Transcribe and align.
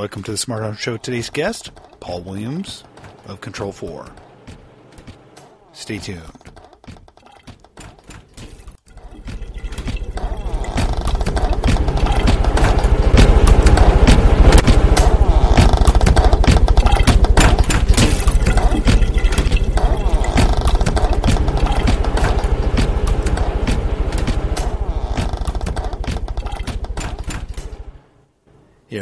Welcome 0.00 0.22
to 0.22 0.30
the 0.30 0.38
Smart 0.38 0.62
Home 0.62 0.76
Show. 0.76 0.96
Today's 0.96 1.28
guest, 1.28 1.72
Paul 2.00 2.22
Williams 2.22 2.84
of 3.26 3.42
Control 3.42 3.70
4. 3.70 4.10
Stay 5.74 5.98
tuned. 5.98 6.22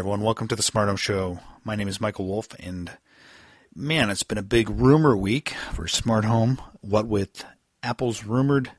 Everyone, 0.09 0.25
welcome 0.25 0.49
to 0.49 0.57
the 0.57 0.63
Smart 0.63 0.89
Home 0.89 0.97
Show. 0.97 1.39
My 1.65 1.77
name 1.77 1.87
is 1.87 2.01
Michael 2.01 2.25
Wolf, 2.25 2.49
and 2.59 2.91
man, 3.75 4.09
it's 4.09 4.23
been 4.23 4.39
a 4.39 4.43
big 4.43 4.71
rumor 4.71 5.15
week 5.15 5.51
for 5.75 5.87
Smart 5.87 6.25
Home. 6.25 6.63
What 6.81 7.07
with 7.07 7.45
Apple's 7.83 8.25
rumored 8.25 8.71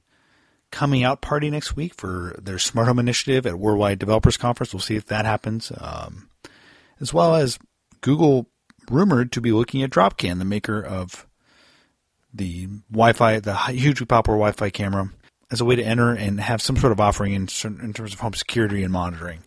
coming 0.71 1.03
out 1.03 1.21
party 1.21 1.51
next 1.51 1.75
week 1.75 1.93
for 1.93 2.35
their 2.41 2.57
Smart 2.57 2.87
Home 2.87 2.97
initiative 2.97 3.45
at 3.45 3.59
Worldwide 3.59 3.99
Developers 3.99 4.37
Conference, 4.37 4.73
we'll 4.73 4.81
see 4.81 4.95
if 4.95 5.05
that 5.05 5.25
happens. 5.25 5.71
Um, 5.77 6.31
as 6.99 7.13
well 7.13 7.35
as 7.35 7.59
Google 8.01 8.49
rumored 8.89 9.31
to 9.33 9.39
be 9.39 9.51
looking 9.51 9.83
at 9.83 9.91
Dropcam, 9.91 10.39
the 10.39 10.45
maker 10.45 10.81
of 10.81 11.27
the 12.33 12.67
Wi-Fi, 12.89 13.39
the 13.41 13.55
hugely 13.55 14.07
popular 14.07 14.39
Wi-Fi 14.39 14.71
camera, 14.71 15.11
as 15.51 15.61
a 15.61 15.65
way 15.65 15.75
to 15.75 15.83
enter 15.83 16.09
and 16.11 16.39
have 16.39 16.59
some 16.59 16.75
sort 16.75 16.91
of 16.91 16.99
offering 16.99 17.33
in, 17.33 17.47
in 17.63 17.93
terms 17.93 18.13
of 18.13 18.19
home 18.19 18.33
security 18.33 18.81
and 18.81 18.91
monitoring 18.91 19.43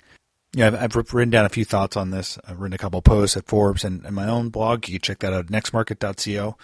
yeah, 0.54 0.66
I've, 0.68 0.96
I've, 0.96 1.14
written 1.14 1.30
down 1.30 1.44
a 1.44 1.50
few 1.50 1.64
thoughts 1.64 1.96
on 1.96 2.10
this. 2.10 2.38
I've 2.46 2.60
written 2.60 2.74
a 2.74 2.78
couple 2.78 3.00
posts 3.02 3.36
at 3.36 3.46
Forbes 3.46 3.84
and, 3.84 4.04
and 4.04 4.14
my 4.14 4.28
own 4.28 4.50
blog. 4.50 4.88
You 4.88 4.98
can 4.98 5.02
check 5.02 5.20
that 5.20 5.32
out 5.32 5.46
nextmarket.co. 5.46 6.56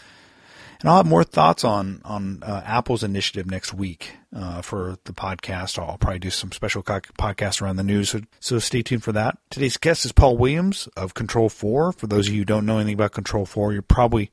And 0.80 0.88
I'll 0.88 0.98
have 0.98 1.06
more 1.06 1.24
thoughts 1.24 1.64
on 1.64 2.00
on 2.04 2.42
uh, 2.44 2.62
Apple's 2.64 3.02
initiative 3.02 3.50
next 3.50 3.74
week 3.74 4.16
uh, 4.34 4.62
for 4.62 4.96
the 5.04 5.12
podcast. 5.12 5.76
I'll 5.78 5.98
probably 5.98 6.20
do 6.20 6.30
some 6.30 6.52
special 6.52 6.82
co- 6.82 7.00
podcasts 7.18 7.60
around 7.60 7.76
the 7.76 7.82
news, 7.82 8.10
so, 8.10 8.20
so, 8.38 8.58
stay 8.60 8.82
tuned 8.82 9.02
for 9.02 9.10
that. 9.10 9.38
Today's 9.50 9.76
guest 9.76 10.04
is 10.04 10.12
Paul 10.12 10.36
Williams 10.36 10.86
of 10.96 11.14
Control 11.14 11.48
4. 11.48 11.92
For 11.92 12.06
those 12.06 12.28
of 12.28 12.34
you 12.34 12.42
who 12.42 12.44
don't 12.44 12.64
know 12.64 12.76
anything 12.76 12.94
about 12.94 13.10
Control 13.10 13.44
4, 13.44 13.72
you're 13.72 13.82
probably 13.82 14.30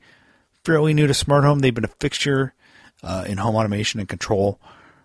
fairly 0.64 0.94
new 0.94 1.08
to 1.08 1.14
smart 1.14 1.42
home. 1.42 1.58
They've 1.58 1.74
been 1.74 1.84
a 1.84 1.88
fixture 1.88 2.54
uh, 3.02 3.24
in 3.26 3.38
home 3.38 3.56
automation 3.56 3.98
and 3.98 4.08
control 4.08 4.60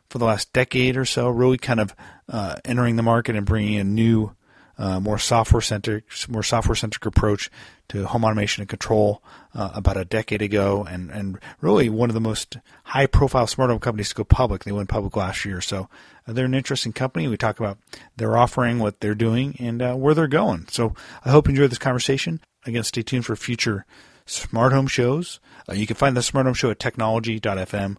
for 0.09 0.19
the 0.19 0.25
last 0.25 0.53
decade 0.53 0.97
or 0.97 1.05
so, 1.05 1.29
really 1.29 1.57
kind 1.57 1.79
of 1.79 1.95
uh, 2.29 2.57
entering 2.65 2.97
the 2.97 3.03
market 3.03 3.35
and 3.35 3.45
bringing 3.47 3.73
in 3.73 3.95
new 3.95 4.35
uh, 4.81 4.99
more 4.99 5.19
software 5.19 5.61
centric, 5.61 6.05
more 6.27 6.41
software 6.41 6.75
centric 6.75 7.05
approach 7.05 7.51
to 7.89 8.07
home 8.07 8.25
automation 8.25 8.61
and 8.61 8.69
control 8.69 9.21
uh, 9.53 9.69
about 9.75 9.95
a 9.95 10.03
decade 10.03 10.41
ago, 10.41 10.83
and 10.89 11.11
and 11.11 11.37
really 11.61 11.87
one 11.87 12.09
of 12.09 12.15
the 12.15 12.19
most 12.19 12.57
high 12.85 13.05
profile 13.05 13.45
smart 13.45 13.69
home 13.69 13.79
companies 13.79 14.09
to 14.09 14.15
go 14.15 14.23
public. 14.23 14.63
They 14.63 14.71
went 14.71 14.89
public 14.89 15.15
last 15.15 15.45
year, 15.45 15.61
so 15.61 15.87
uh, 16.27 16.33
they're 16.33 16.45
an 16.45 16.55
interesting 16.55 16.93
company. 16.93 17.27
We 17.27 17.37
talk 17.37 17.59
about 17.59 17.77
their 18.17 18.35
offering, 18.35 18.79
what 18.79 19.01
they're 19.01 19.13
doing, 19.13 19.55
and 19.59 19.83
uh, 19.83 19.93
where 19.93 20.15
they're 20.15 20.27
going. 20.27 20.65
So 20.69 20.95
I 21.23 21.29
hope 21.29 21.45
you 21.45 21.51
enjoyed 21.51 21.69
this 21.69 21.77
conversation. 21.77 22.41
Again, 22.65 22.83
stay 22.83 23.03
tuned 23.03 23.27
for 23.27 23.35
future 23.35 23.85
smart 24.25 24.73
home 24.73 24.87
shows. 24.87 25.39
Uh, 25.69 25.73
you 25.73 25.85
can 25.85 25.95
find 25.95 26.17
the 26.17 26.23
smart 26.23 26.47
home 26.47 26.55
show 26.55 26.71
at 26.71 26.79
technology.fm, 26.79 27.97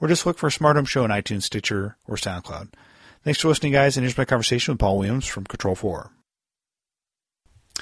or 0.00 0.08
just 0.08 0.24
look 0.24 0.38
for 0.38 0.46
a 0.46 0.52
Smart 0.52 0.76
Home 0.76 0.86
Show 0.86 1.04
on 1.04 1.10
iTunes, 1.10 1.42
Stitcher, 1.42 1.96
or 2.08 2.16
SoundCloud. 2.16 2.70
Thanks 3.22 3.40
for 3.40 3.48
listening, 3.48 3.72
guys, 3.72 3.96
and 3.96 4.04
here's 4.04 4.18
my 4.18 4.24
conversation 4.24 4.72
with 4.72 4.80
Paul 4.80 4.98
Williams 4.98 5.26
from 5.26 5.44
Control 5.44 5.74
4. 5.74 6.10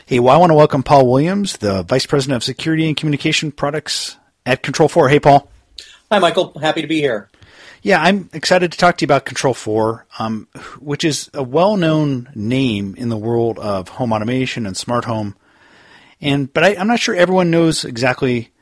Hey, 0.07 0.19
well, 0.19 0.35
I 0.35 0.39
want 0.39 0.51
to 0.51 0.55
welcome 0.55 0.83
Paul 0.83 1.09
Williams, 1.09 1.59
the 1.59 1.83
Vice 1.83 2.07
President 2.07 2.37
of 2.37 2.45
Security 2.45 2.87
and 2.87 2.97
Communication 2.97 3.53
Products 3.53 4.17
at 4.45 4.63
Control 4.63 4.89
4. 4.89 5.09
Hey, 5.09 5.21
Paul. 5.21 5.49
Hi, 6.11 6.19
Michael. 6.19 6.59
Happy 6.61 6.83
to 6.83 6.89
be 6.89 6.99
here. 6.99 7.31
Yeah, 7.83 8.03
I'm 8.03 8.29
excited 8.33 8.73
to 8.73 8.79
talk 8.79 8.99
to 8.99 9.03
you 9.03 9.07
about 9.07 9.25
Control 9.25 9.55
4, 9.55 10.07
um, 10.19 10.49
which 10.81 11.05
is 11.05 11.31
a 11.33 11.43
well 11.43 11.77
known 11.77 12.29
name 12.35 12.95
in 12.99 13.09
the 13.09 13.17
world 13.17 13.59
of 13.59 13.89
home 13.89 14.13
automation 14.13 14.67
and 14.67 14.77
smart 14.77 15.05
home. 15.05 15.37
And 16.21 16.53
But 16.53 16.65
I, 16.65 16.77
I'm 16.77 16.89
not 16.89 17.01
sure 17.01 17.15
everyone 17.15 17.51
knows 17.51 17.85
exactly 17.85 18.53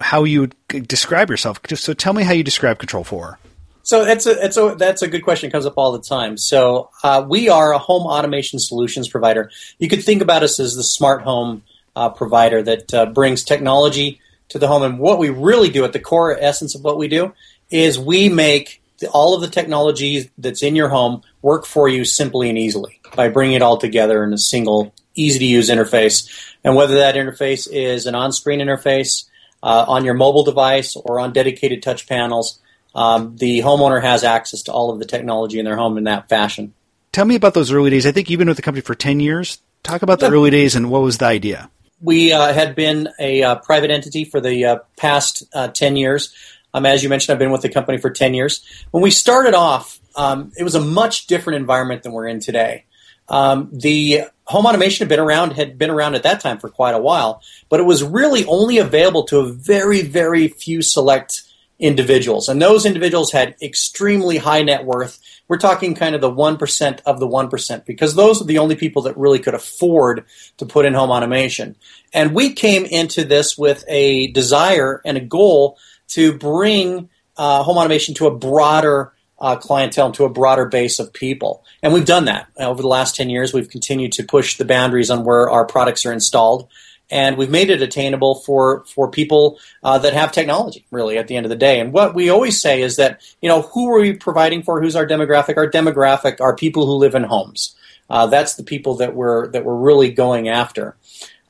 how 0.00 0.24
you 0.24 0.40
would 0.40 0.54
describe 0.86 1.30
yourself. 1.30 1.60
So 1.74 1.94
tell 1.94 2.12
me 2.12 2.22
how 2.22 2.32
you 2.32 2.44
describe 2.44 2.78
Control 2.78 3.04
4. 3.04 3.38
So 3.86 4.04
that's 4.04 4.26
a 4.26 4.34
that's 4.34 4.56
a 4.56 4.74
that's 4.76 5.02
a 5.02 5.06
good 5.06 5.22
question. 5.22 5.48
It 5.48 5.52
comes 5.52 5.64
up 5.64 5.74
all 5.76 5.92
the 5.92 6.00
time. 6.00 6.36
So 6.38 6.90
uh, 7.04 7.24
we 7.26 7.48
are 7.48 7.72
a 7.72 7.78
home 7.78 8.02
automation 8.02 8.58
solutions 8.58 9.08
provider. 9.08 9.48
You 9.78 9.88
could 9.88 10.02
think 10.02 10.22
about 10.22 10.42
us 10.42 10.58
as 10.58 10.74
the 10.74 10.82
smart 10.82 11.22
home 11.22 11.62
uh, 11.94 12.10
provider 12.10 12.64
that 12.64 12.92
uh, 12.92 13.06
brings 13.06 13.44
technology 13.44 14.20
to 14.48 14.58
the 14.58 14.66
home. 14.66 14.82
And 14.82 14.98
what 14.98 15.20
we 15.20 15.30
really 15.30 15.70
do 15.70 15.84
at 15.84 15.92
the 15.92 16.00
core 16.00 16.36
essence 16.36 16.74
of 16.74 16.82
what 16.82 16.98
we 16.98 17.06
do 17.06 17.32
is 17.70 17.96
we 17.96 18.28
make 18.28 18.82
all 19.12 19.36
of 19.36 19.40
the 19.40 19.46
technology 19.46 20.32
that's 20.36 20.64
in 20.64 20.74
your 20.74 20.88
home 20.88 21.22
work 21.40 21.64
for 21.64 21.88
you 21.88 22.04
simply 22.04 22.48
and 22.48 22.58
easily 22.58 23.00
by 23.14 23.28
bringing 23.28 23.54
it 23.54 23.62
all 23.62 23.78
together 23.78 24.24
in 24.24 24.32
a 24.32 24.38
single, 24.38 24.92
easy 25.14 25.38
to 25.38 25.44
use 25.44 25.70
interface. 25.70 26.28
And 26.64 26.74
whether 26.74 26.96
that 26.96 27.14
interface 27.14 27.68
is 27.70 28.06
an 28.06 28.16
on-screen 28.16 28.58
interface 28.58 29.26
uh, 29.62 29.84
on 29.86 30.04
your 30.04 30.14
mobile 30.14 30.42
device 30.42 30.96
or 30.96 31.20
on 31.20 31.32
dedicated 31.32 31.84
touch 31.84 32.08
panels 32.08 32.58
um, 32.96 33.36
the 33.36 33.60
homeowner 33.60 34.00
has 34.00 34.24
access 34.24 34.62
to 34.62 34.72
all 34.72 34.90
of 34.90 34.98
the 34.98 35.04
technology 35.04 35.58
in 35.58 35.66
their 35.66 35.76
home 35.76 35.98
in 35.98 36.04
that 36.04 36.30
fashion. 36.30 36.72
Tell 37.12 37.26
me 37.26 37.34
about 37.34 37.54
those 37.54 37.70
early 37.70 37.90
days. 37.90 38.06
I 38.06 38.12
think 38.12 38.30
you've 38.30 38.38
been 38.38 38.48
with 38.48 38.56
the 38.56 38.62
company 38.62 38.80
for 38.80 38.94
10 38.94 39.20
years. 39.20 39.58
Talk 39.82 40.02
about 40.02 40.18
the 40.18 40.30
early 40.30 40.50
days 40.50 40.74
and 40.74 40.90
what 40.90 41.02
was 41.02 41.18
the 41.18 41.26
idea? 41.26 41.70
We 42.00 42.32
uh, 42.32 42.52
had 42.52 42.74
been 42.74 43.08
a 43.20 43.42
uh, 43.42 43.54
private 43.56 43.90
entity 43.90 44.24
for 44.24 44.40
the 44.40 44.64
uh, 44.64 44.78
past 44.96 45.44
uh, 45.54 45.68
10 45.68 45.96
years. 45.96 46.34
Um, 46.74 46.84
as 46.84 47.02
you 47.02 47.08
mentioned, 47.08 47.34
I've 47.34 47.38
been 47.38 47.52
with 47.52 47.62
the 47.62 47.68
company 47.68 47.98
for 47.98 48.10
10 48.10 48.34
years. 48.34 48.64
When 48.90 49.02
we 49.02 49.10
started 49.10 49.54
off, 49.54 50.00
um, 50.16 50.52
it 50.58 50.64
was 50.64 50.74
a 50.74 50.80
much 50.80 51.26
different 51.26 51.58
environment 51.58 52.02
than 52.02 52.12
we're 52.12 52.26
in 52.26 52.40
today. 52.40 52.84
Um, 53.28 53.68
the 53.72 54.22
home 54.44 54.66
automation 54.66 55.04
had 55.04 55.08
been 55.08 55.20
around 55.20 55.52
had 55.52 55.76
been 55.78 55.90
around 55.90 56.14
at 56.14 56.22
that 56.22 56.40
time 56.40 56.58
for 56.58 56.68
quite 56.68 56.94
a 56.94 56.98
while, 56.98 57.42
but 57.68 57.80
it 57.80 57.82
was 57.82 58.02
really 58.02 58.44
only 58.46 58.78
available 58.78 59.24
to 59.24 59.38
a 59.40 59.52
very 59.52 60.02
very 60.02 60.46
few 60.48 60.80
select 60.80 61.42
individuals. 61.78 62.48
And 62.48 62.60
those 62.60 62.86
individuals 62.86 63.32
had 63.32 63.54
extremely 63.60 64.38
high 64.38 64.62
net 64.62 64.84
worth. 64.84 65.18
We're 65.48 65.58
talking 65.58 65.94
kind 65.94 66.14
of 66.14 66.20
the 66.20 66.30
1% 66.30 67.00
of 67.04 67.20
the 67.20 67.28
1% 67.28 67.84
because 67.84 68.14
those 68.14 68.40
are 68.40 68.46
the 68.46 68.58
only 68.58 68.76
people 68.76 69.02
that 69.02 69.16
really 69.16 69.38
could 69.38 69.54
afford 69.54 70.24
to 70.56 70.66
put 70.66 70.86
in 70.86 70.94
home 70.94 71.10
automation. 71.10 71.76
And 72.12 72.34
we 72.34 72.52
came 72.54 72.84
into 72.86 73.24
this 73.24 73.58
with 73.58 73.84
a 73.88 74.28
desire 74.28 75.02
and 75.04 75.16
a 75.16 75.20
goal 75.20 75.78
to 76.08 76.36
bring 76.38 77.10
uh, 77.36 77.62
home 77.62 77.76
automation 77.76 78.14
to 78.14 78.26
a 78.26 78.34
broader 78.34 79.12
uh, 79.38 79.56
clientele, 79.56 80.12
to 80.12 80.24
a 80.24 80.30
broader 80.30 80.64
base 80.64 80.98
of 80.98 81.12
people. 81.12 81.62
And 81.82 81.92
we've 81.92 82.06
done 82.06 82.24
that. 82.24 82.48
Over 82.56 82.80
the 82.80 82.88
last 82.88 83.16
10 83.16 83.28
years, 83.28 83.52
we've 83.52 83.68
continued 83.68 84.12
to 84.12 84.24
push 84.24 84.56
the 84.56 84.64
boundaries 84.64 85.10
on 85.10 85.24
where 85.24 85.50
our 85.50 85.66
products 85.66 86.06
are 86.06 86.12
installed 86.12 86.68
and 87.10 87.36
we've 87.36 87.50
made 87.50 87.70
it 87.70 87.82
attainable 87.82 88.36
for 88.46 88.84
for 88.86 89.10
people 89.10 89.58
uh, 89.82 89.98
that 89.98 90.12
have 90.12 90.32
technology. 90.32 90.84
Really, 90.90 91.18
at 91.18 91.28
the 91.28 91.36
end 91.36 91.46
of 91.46 91.50
the 91.50 91.56
day, 91.56 91.80
and 91.80 91.92
what 91.92 92.14
we 92.14 92.30
always 92.30 92.60
say 92.60 92.82
is 92.82 92.96
that 92.96 93.20
you 93.40 93.48
know 93.48 93.62
who 93.62 93.90
are 93.90 94.00
we 94.00 94.12
providing 94.14 94.62
for? 94.62 94.80
Who's 94.80 94.96
our 94.96 95.06
demographic? 95.06 95.56
Our 95.56 95.70
demographic 95.70 96.40
are 96.40 96.56
people 96.56 96.86
who 96.86 96.94
live 96.94 97.14
in 97.14 97.24
homes. 97.24 97.76
Uh, 98.08 98.26
that's 98.26 98.54
the 98.54 98.62
people 98.62 98.96
that 98.96 99.14
we're 99.14 99.48
that 99.48 99.64
we're 99.64 99.76
really 99.76 100.10
going 100.10 100.48
after. 100.48 100.96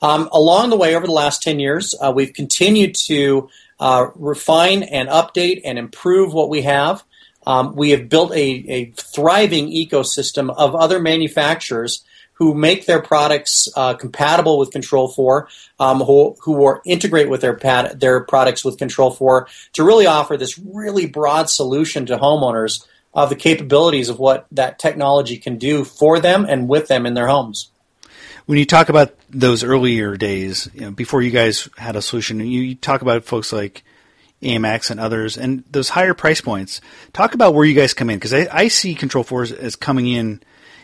Um, 0.01 0.29
along 0.31 0.69
the 0.69 0.77
way, 0.77 0.95
over 0.95 1.07
the 1.07 1.13
last 1.13 1.41
ten 1.41 1.59
years, 1.59 1.95
uh, 1.99 2.11
we've 2.15 2.33
continued 2.33 2.95
to 3.07 3.49
uh, 3.79 4.07
refine 4.15 4.83
and 4.83 5.09
update 5.09 5.61
and 5.65 5.77
improve 5.77 6.33
what 6.33 6.49
we 6.49 6.63
have. 6.63 7.03
Um, 7.45 7.75
we 7.75 7.91
have 7.91 8.09
built 8.09 8.33
a, 8.33 8.65
a 8.67 8.91
thriving 8.91 9.69
ecosystem 9.69 10.53
of 10.55 10.75
other 10.75 10.99
manufacturers 10.99 12.03
who 12.37 12.53
make 12.53 12.85
their 12.85 13.01
products 13.01 13.67
uh, 13.75 13.95
compatible 13.95 14.59
with 14.59 14.71
Control 14.71 15.07
4, 15.07 15.47
um, 15.79 15.99
who, 15.99 16.35
who 16.39 16.79
integrate 16.85 17.29
with 17.29 17.41
their 17.41 17.55
pad, 17.55 17.99
their 17.99 18.21
products 18.21 18.63
with 18.63 18.77
Control 18.77 19.11
4 19.11 19.47
to 19.73 19.83
really 19.83 20.05
offer 20.05 20.37
this 20.37 20.57
really 20.59 21.07
broad 21.07 21.49
solution 21.49 22.05
to 22.05 22.17
homeowners 22.17 22.85
of 23.13 23.29
the 23.29 23.35
capabilities 23.35 24.09
of 24.09 24.19
what 24.19 24.45
that 24.51 24.77
technology 24.77 25.37
can 25.37 25.57
do 25.57 25.83
for 25.83 26.19
them 26.19 26.45
and 26.47 26.69
with 26.69 26.87
them 26.87 27.05
in 27.05 27.15
their 27.15 27.27
homes. 27.27 27.71
When 28.45 28.59
you 28.59 28.65
talk 28.65 28.89
about 28.89 29.15
those 29.29 29.63
earlier 29.63 30.15
days, 30.15 30.69
you 30.73 30.81
know, 30.81 30.91
before 30.91 31.21
you 31.21 31.31
guys 31.31 31.67
had 31.77 31.95
a 31.95 32.01
solution, 32.01 32.39
you, 32.39 32.61
you 32.61 32.75
talk 32.75 33.01
about 33.01 33.25
folks 33.25 33.51
like 33.51 33.83
AMX 34.41 34.91
and 34.91 34.99
others, 34.99 35.37
and 35.37 35.63
those 35.71 35.89
higher 35.89 36.13
price 36.13 36.41
points. 36.41 36.79
Talk 37.11 37.33
about 37.33 37.55
where 37.55 37.65
you 37.65 37.73
guys 37.73 37.93
come 37.93 38.09
in 38.09 38.17
because 38.17 38.33
I, 38.33 38.47
I, 38.51 38.67
see 38.67 38.93
Control 38.93 39.23
Four 39.23 39.41
as, 39.41 39.51
as 39.51 39.75
coming 39.75 40.07
in 40.07 40.41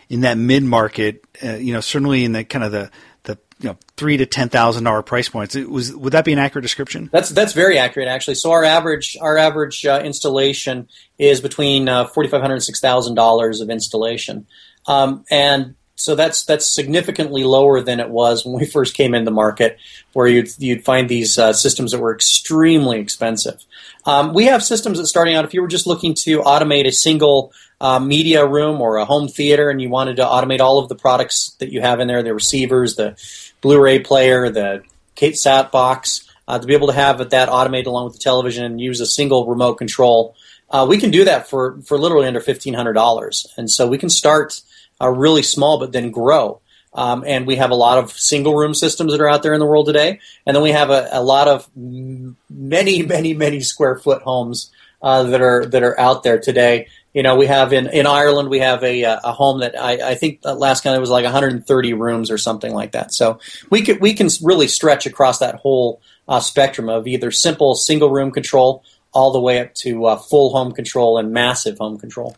in 0.10 0.22
that 0.22 0.38
mid 0.38 0.64
market. 0.64 1.24
Uh, 1.44 1.54
you 1.56 1.74
know, 1.74 1.82
certainly 1.82 2.24
in 2.24 2.32
the 2.32 2.44
kind 2.44 2.64
of 2.64 2.72
the 2.72 2.92
the 3.24 3.38
you 3.60 3.70
know 3.70 3.78
three 3.98 4.18
to 4.18 4.26
ten 4.26 4.50
thousand 4.50 4.84
dollar 4.84 5.02
price 5.02 5.30
points. 5.30 5.56
It 5.56 5.70
was 5.70 5.96
would 5.96 6.14
that 6.14 6.26
be 6.26 6.34
an 6.34 6.40
accurate 6.40 6.64
description? 6.64 7.10
That's 7.12 7.30
that's 7.30 7.54
very 7.54 7.78
accurate 7.78 8.08
actually. 8.08 8.36
So 8.36 8.52
our 8.52 8.64
average 8.64 9.18
our 9.20 9.38
average 9.38 9.86
uh, 9.86 10.02
installation 10.04 10.88
is 11.18 11.42
between 11.42 11.90
uh, 11.90 12.08
forty 12.08 12.30
five 12.30 12.42
hundred 12.42 12.56
and 12.56 12.64
six 12.64 12.80
thousand 12.80 13.16
dollars 13.16 13.62
of 13.62 13.70
installation, 13.70 14.48
um, 14.88 15.26
and 15.32 15.76
so 15.96 16.16
that's 16.16 16.44
that's 16.46 16.66
significantly 16.66 17.44
lower 17.44 17.82
than 17.82 18.00
it 18.00 18.10
was 18.10 18.46
when 18.46 18.60
we 18.60 18.66
first 18.66 18.96
came 18.96 19.14
into 19.14 19.26
the 19.26 19.32
market, 19.32 19.78
where 20.14 20.28
you'd 20.28 20.50
you'd 20.58 20.84
find 20.84 21.08
these 21.08 21.38
uh, 21.38 21.54
systems 21.54 21.92
that 21.92 22.00
were 22.00 22.14
extremely 22.14 23.00
expensive. 23.00 23.64
Um, 24.06 24.34
we 24.34 24.46
have 24.46 24.64
systems 24.64 24.98
that 24.98 25.08
starting 25.08 25.36
out 25.36 25.46
if 25.46 25.54
you 25.54 25.62
were 25.62 25.68
just 25.68 25.88
looking 25.88 26.14
to 26.16 26.40
automate 26.40 26.88
a 26.88 26.92
single 26.92 27.54
uh, 27.84 28.00
media 28.00 28.42
room 28.48 28.82
or 28.82 28.98
a 28.98 29.06
home 29.06 29.28
theater, 29.28 29.70
and 29.70 29.82
you 29.82 29.90
wanted 29.90 30.16
to 30.16 30.24
automate 30.24 30.62
all 30.62 30.80
of 30.80 30.88
the 30.88 30.96
products 30.96 31.56
that 31.60 31.72
you 31.74 31.82
have 31.82 32.00
in 32.00 32.08
there, 32.08 32.24
the 32.24 32.34
receivers, 32.34 32.96
the 32.96 33.16
Blu-ray 33.62 34.00
player, 34.00 34.50
the 34.50 34.84
KSAT 35.18 35.70
box, 35.72 36.28
uh, 36.48 36.58
to 36.58 36.66
be 36.66 36.74
able 36.74 36.88
to 36.88 36.94
have 36.94 37.30
that 37.30 37.50
automated 37.50 37.88
along 37.88 38.06
with 38.06 38.14
the 38.14 38.20
television 38.20 38.64
and 38.66 38.80
use 38.80 39.02
a 39.02 39.06
single 39.06 39.46
remote 39.46 39.76
control. 39.76 40.34
Uh, 40.70 40.86
we 40.90 40.98
can 40.98 41.12
do 41.12 41.26
that 41.26 41.50
for 41.50 41.78
for 41.86 41.98
literally 42.00 42.28
under 42.28 42.40
fifteen 42.42 42.74
hundred 42.74 42.94
dollars, 42.94 43.48
and 43.58 43.70
so 43.70 43.86
we 43.86 43.98
can 43.98 44.10
start 44.10 44.62
are 45.00 45.14
really 45.14 45.44
small 45.44 45.78
but 45.78 45.92
then 45.92 46.10
grow. 46.12 46.62
Um, 46.96 47.24
and 47.26 47.48
we 47.48 47.56
have 47.58 47.72
a 47.72 47.76
lot 47.76 47.98
of 47.98 48.12
single 48.12 48.56
room 48.56 48.74
systems 48.74 49.12
that 49.12 49.22
are 49.22 49.30
out 49.30 49.42
there 49.44 49.54
in 49.54 49.60
the 49.60 49.66
world 49.66 49.88
today. 49.88 50.20
And 50.46 50.56
then 50.56 50.64
we 50.64 50.72
have 50.72 50.92
a, 50.92 51.10
a 51.12 51.24
lot 51.24 51.48
of 51.48 51.68
many, 51.76 53.02
many, 53.02 53.34
many 53.34 53.62
square 53.62 53.98
foot 53.98 54.22
homes 54.22 54.72
uh, 55.02 55.24
that 55.24 55.42
are 55.42 55.66
that 55.66 55.84
are 55.84 56.00
out 56.00 56.22
there 56.24 56.40
today. 56.40 56.88
You 57.13 57.21
know, 57.21 57.36
we 57.36 57.45
have 57.45 57.74
in, 57.74 57.88
in 57.88 58.07
Ireland 58.07 58.50
we 58.50 58.60
have 58.60 58.83
a, 58.83 59.04
a 59.04 59.31
home 59.31 59.60
that 59.60 59.80
I, 59.80 60.12
I 60.12 60.15
think 60.15 60.39
last 60.44 60.83
count 60.83 60.98
it 60.98 61.00
was 61.00 61.12
like 61.12 61.24
130 61.24 61.94
rooms 61.94 62.31
or 62.31 62.38
something 62.39 62.74
like 62.74 62.94
that. 62.94 63.13
So 63.13 63.39
we 63.69 63.83
can 63.83 64.00
we 64.00 64.13
can 64.13 64.30
really 64.42 64.68
stretch 64.68 65.06
across 65.06 65.39
that 65.39 65.56
whole 65.56 66.01
uh, 66.27 66.39
spectrum 66.39 66.89
of 66.89 67.07
either 67.07 67.30
simple 67.30 67.75
single 67.75 68.10
room 68.10 68.31
control 68.31 68.83
all 69.13 69.31
the 69.31 69.39
way 69.39 69.60
up 69.60 69.74
to 69.75 70.06
uh, 70.06 70.15
full 70.18 70.51
home 70.51 70.71
control 70.71 71.18
and 71.18 71.31
massive 71.31 71.77
home 71.77 72.00
control. 72.00 72.36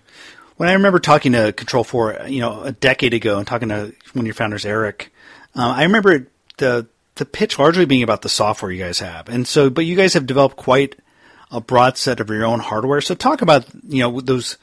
When 0.58 0.70
I 0.70 0.74
remember 0.74 1.00
talking 1.00 1.34
to 1.34 1.52
Control 1.52 1.84
Four, 1.84 2.18
you 2.28 2.40
know, 2.40 2.62
a 2.64 2.72
decade 2.72 3.14
ago, 3.14 3.38
and 3.38 3.48
talking 3.48 3.70
to 3.70 3.94
one 4.14 4.24
of 4.24 4.26
your 4.26 4.34
founders, 4.34 4.66
Eric, 4.66 5.12
um, 5.54 5.72
I 5.72 5.84
remember 5.84 6.28
the 6.58 6.88
the 7.16 7.26
pitch 7.26 7.58
largely 7.60 7.86
being 7.86 8.04
about 8.04 8.22
the 8.22 8.30
software 8.30 8.72
you 8.72 8.82
guys 8.82 9.00
have, 9.00 9.28
and 9.28 9.48
so, 9.48 9.70
but 9.70 9.86
you 9.86 9.96
guys 9.96 10.14
have 10.14 10.26
developed 10.26 10.56
quite 10.56 10.96
a 11.52 11.62
broad 11.62 11.98
set 11.98 12.20
of 12.20 12.30
your 12.30 12.46
own 12.46 12.60
hardware. 12.60 13.02
So 13.02 13.16
talk 13.16 13.42
about 13.42 13.66
you 13.88 14.00
know 14.00 14.22
those 14.22 14.58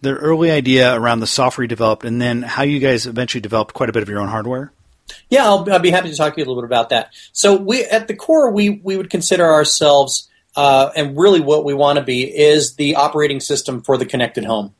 the 0.00 0.14
early 0.14 0.50
idea 0.50 0.94
around 0.94 1.20
the 1.20 1.26
software 1.26 1.64
you 1.64 1.68
developed, 1.68 2.04
and 2.04 2.20
then 2.20 2.42
how 2.42 2.62
you 2.62 2.78
guys 2.78 3.06
eventually 3.06 3.40
developed 3.40 3.74
quite 3.74 3.88
a 3.88 3.92
bit 3.92 4.02
of 4.02 4.08
your 4.08 4.20
own 4.20 4.28
hardware. 4.28 4.72
Yeah, 5.30 5.44
I'll, 5.44 5.70
I'll 5.70 5.78
be 5.78 5.90
happy 5.90 6.10
to 6.10 6.16
talk 6.16 6.34
to 6.34 6.40
you 6.40 6.44
a 6.44 6.48
little 6.48 6.62
bit 6.62 6.68
about 6.68 6.90
that. 6.90 7.10
So 7.32 7.56
we 7.56 7.84
at 7.84 8.08
the 8.08 8.14
core 8.14 8.50
we 8.50 8.70
we 8.70 8.96
would 8.96 9.10
consider 9.10 9.44
ourselves. 9.44 10.28
Uh, 10.54 10.90
and 10.96 11.18
really, 11.18 11.40
what 11.40 11.66
we 11.66 11.74
want 11.74 11.98
to 11.98 12.04
be 12.04 12.22
is 12.22 12.76
the 12.76 12.94
operating 12.94 13.40
system 13.40 13.82
for 13.82 13.98
the 13.98 14.06
connected 14.06 14.42
home. 14.42 14.74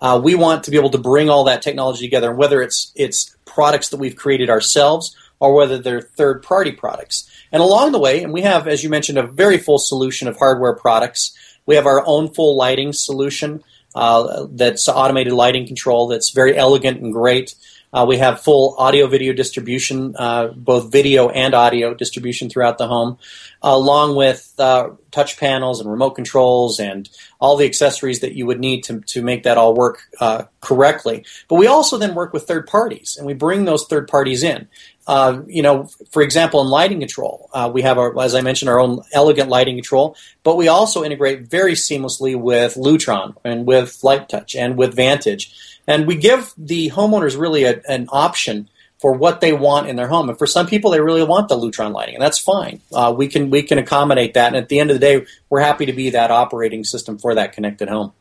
Uh, 0.00 0.18
we 0.22 0.34
want 0.34 0.64
to 0.64 0.70
be 0.70 0.78
able 0.78 0.88
to 0.88 0.96
bring 0.96 1.28
all 1.28 1.44
that 1.44 1.60
technology 1.60 2.06
together, 2.06 2.30
and 2.30 2.38
whether 2.38 2.62
it's 2.62 2.92
it's 2.94 3.36
products 3.44 3.90
that 3.90 3.98
we've 3.98 4.16
created 4.16 4.48
ourselves 4.48 5.14
or 5.40 5.54
whether 5.54 5.78
they're 5.78 6.00
third 6.00 6.42
party 6.42 6.72
products. 6.72 7.30
And 7.52 7.62
along 7.62 7.92
the 7.92 7.98
way, 7.98 8.22
and 8.22 8.32
we 8.32 8.42
have, 8.42 8.68
as 8.68 8.82
you 8.82 8.90
mentioned, 8.90 9.18
a 9.18 9.26
very 9.26 9.58
full 9.58 9.78
solution 9.78 10.28
of 10.28 10.36
hardware 10.36 10.74
products. 10.74 11.36
We 11.66 11.76
have 11.76 11.86
our 11.86 12.02
own 12.06 12.32
full 12.32 12.56
lighting 12.56 12.92
solution 12.92 13.62
uh, 13.94 14.46
that's 14.50 14.88
automated 14.88 15.32
lighting 15.32 15.66
control 15.66 16.08
that's 16.08 16.30
very 16.30 16.56
elegant 16.56 17.00
and 17.00 17.12
great. 17.12 17.54
Uh, 17.92 18.04
we 18.06 18.18
have 18.18 18.42
full 18.42 18.74
audio 18.78 19.06
video 19.06 19.32
distribution, 19.32 20.14
uh, 20.18 20.48
both 20.48 20.92
video 20.92 21.30
and 21.30 21.54
audio 21.54 21.94
distribution 21.94 22.50
throughout 22.50 22.76
the 22.76 22.86
home, 22.86 23.16
along 23.62 24.14
with 24.14 24.52
uh, 24.58 24.90
touch 25.10 25.38
panels 25.38 25.80
and 25.80 25.90
remote 25.90 26.10
controls 26.10 26.78
and 26.78 27.08
all 27.40 27.56
the 27.56 27.64
accessories 27.64 28.20
that 28.20 28.34
you 28.34 28.44
would 28.44 28.60
need 28.60 28.84
to, 28.84 29.00
to 29.00 29.22
make 29.22 29.44
that 29.44 29.56
all 29.56 29.74
work 29.74 30.02
uh, 30.20 30.44
correctly. 30.60 31.24
But 31.48 31.56
we 31.56 31.66
also 31.66 31.96
then 31.96 32.14
work 32.14 32.34
with 32.34 32.46
third 32.46 32.66
parties, 32.66 33.16
and 33.16 33.26
we 33.26 33.32
bring 33.34 33.64
those 33.64 33.86
third 33.86 34.06
parties 34.06 34.42
in. 34.42 34.68
Uh, 35.08 35.40
you 35.46 35.62
know, 35.62 35.88
for 36.12 36.22
example, 36.22 36.60
in 36.60 36.68
lighting 36.68 37.00
control, 37.00 37.50
uh, 37.52 37.68
we 37.72 37.82
have 37.82 37.98
our, 37.98 38.16
as 38.20 38.36
I 38.36 38.42
mentioned, 38.42 38.68
our 38.68 38.78
own 38.78 39.00
elegant 39.12 39.48
lighting 39.48 39.74
control, 39.74 40.16
but 40.44 40.56
we 40.56 40.68
also 40.68 41.02
integrate 41.02 41.42
very 41.42 41.72
seamlessly 41.72 42.38
with 42.38 42.74
Lutron 42.74 43.34
and 43.42 43.66
with 43.66 43.98
LiteTouch 44.02 44.54
and 44.54 44.76
with 44.76 44.94
Vantage 44.94 45.52
and 45.88 46.06
we 46.06 46.16
give 46.16 46.52
the 46.56 46.90
homeowners 46.90 47.40
really 47.40 47.64
a, 47.64 47.80
an 47.88 48.08
option 48.10 48.68
for 49.00 49.12
what 49.12 49.40
they 49.40 49.52
want 49.52 49.88
in 49.88 49.96
their 49.96 50.06
home. 50.06 50.28
And 50.28 50.36
for 50.36 50.46
some 50.46 50.66
people, 50.66 50.90
they 50.90 51.00
really 51.00 51.22
want 51.22 51.48
the 51.48 51.56
Lutron 51.56 51.94
lighting, 51.94 52.14
and 52.14 52.22
that's 52.22 52.38
fine. 52.38 52.82
Uh, 52.92 53.12
we 53.16 53.26
can 53.26 53.48
we 53.50 53.62
can 53.62 53.78
accommodate 53.78 54.34
that. 54.34 54.48
And 54.48 54.56
at 54.56 54.68
the 54.68 54.78
end 54.80 54.90
of 54.90 54.96
the 54.96 55.00
day, 55.00 55.26
we're 55.48 55.60
happy 55.60 55.86
to 55.86 55.92
be 55.94 56.10
that 56.10 56.30
operating 56.30 56.84
system 56.84 57.18
for 57.18 57.34
that 57.34 57.54
connected 57.54 57.88
home. 57.88 58.12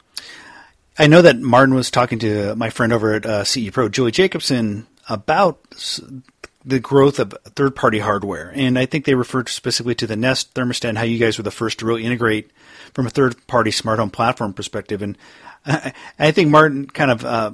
I 0.97 1.07
know 1.07 1.21
that 1.21 1.39
Martin 1.39 1.75
was 1.75 1.91
talking 1.91 2.19
to 2.19 2.55
my 2.55 2.69
friend 2.69 2.93
over 2.93 3.13
at 3.13 3.25
uh, 3.25 3.43
CE 3.43 3.69
Pro, 3.69 3.89
Julie 3.89 4.11
Jacobson, 4.11 4.87
about 5.09 5.59
the 6.67 6.79
growth 6.81 7.17
of 7.17 7.33
third 7.55 7.77
party 7.77 7.99
hardware. 7.99 8.51
And 8.53 8.77
I 8.77 8.85
think 8.85 9.05
they 9.05 9.15
referred 9.15 9.47
specifically 9.47 9.95
to 9.95 10.07
the 10.07 10.17
Nest 10.17 10.53
thermostat 10.53 10.89
and 10.89 10.97
how 10.97 11.05
you 11.05 11.17
guys 11.17 11.37
were 11.37 11.43
the 11.43 11.49
first 11.49 11.79
to 11.79 11.85
really 11.85 12.03
integrate 12.03 12.51
from 12.93 13.07
a 13.07 13.09
third 13.09 13.47
party 13.47 13.71
smart 13.71 13.99
home 13.99 14.09
platform 14.09 14.53
perspective. 14.53 15.01
And 15.01 15.17
I 15.65 16.31
think 16.31 16.49
Martin 16.49 16.85
kind 16.85 17.09
of, 17.09 17.23
uh, 17.23 17.51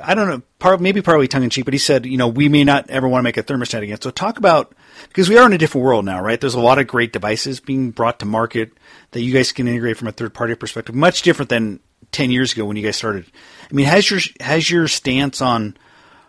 I 0.00 0.14
don't 0.14 0.28
know, 0.28 0.42
part, 0.60 0.80
maybe 0.80 1.02
partly 1.02 1.26
tongue 1.26 1.42
in 1.42 1.50
cheek, 1.50 1.64
but 1.64 1.74
he 1.74 1.78
said, 1.78 2.06
you 2.06 2.16
know, 2.16 2.28
we 2.28 2.48
may 2.48 2.62
not 2.62 2.88
ever 2.90 3.08
want 3.08 3.20
to 3.20 3.24
make 3.24 3.36
a 3.36 3.42
thermostat 3.42 3.82
again. 3.82 4.00
So 4.00 4.12
talk 4.12 4.38
about, 4.38 4.72
because 5.08 5.28
we 5.28 5.36
are 5.36 5.46
in 5.46 5.52
a 5.52 5.58
different 5.58 5.84
world 5.84 6.04
now, 6.04 6.22
right? 6.22 6.40
There's 6.40 6.54
a 6.54 6.60
lot 6.60 6.78
of 6.78 6.86
great 6.86 7.12
devices 7.12 7.58
being 7.58 7.90
brought 7.90 8.20
to 8.20 8.24
market 8.24 8.70
that 9.10 9.22
you 9.22 9.32
guys 9.32 9.50
can 9.50 9.66
integrate 9.66 9.96
from 9.96 10.06
a 10.06 10.12
third 10.12 10.32
party 10.32 10.54
perspective, 10.54 10.94
much 10.94 11.22
different 11.22 11.48
than 11.48 11.80
10 12.12 12.30
years 12.30 12.52
ago 12.52 12.64
when 12.64 12.76
you 12.76 12.84
guys 12.84 12.94
started. 12.94 13.26
I 13.68 13.74
mean, 13.74 13.86
has 13.86 14.08
your, 14.08 14.20
has 14.38 14.70
your 14.70 14.86
stance 14.86 15.40
on 15.40 15.76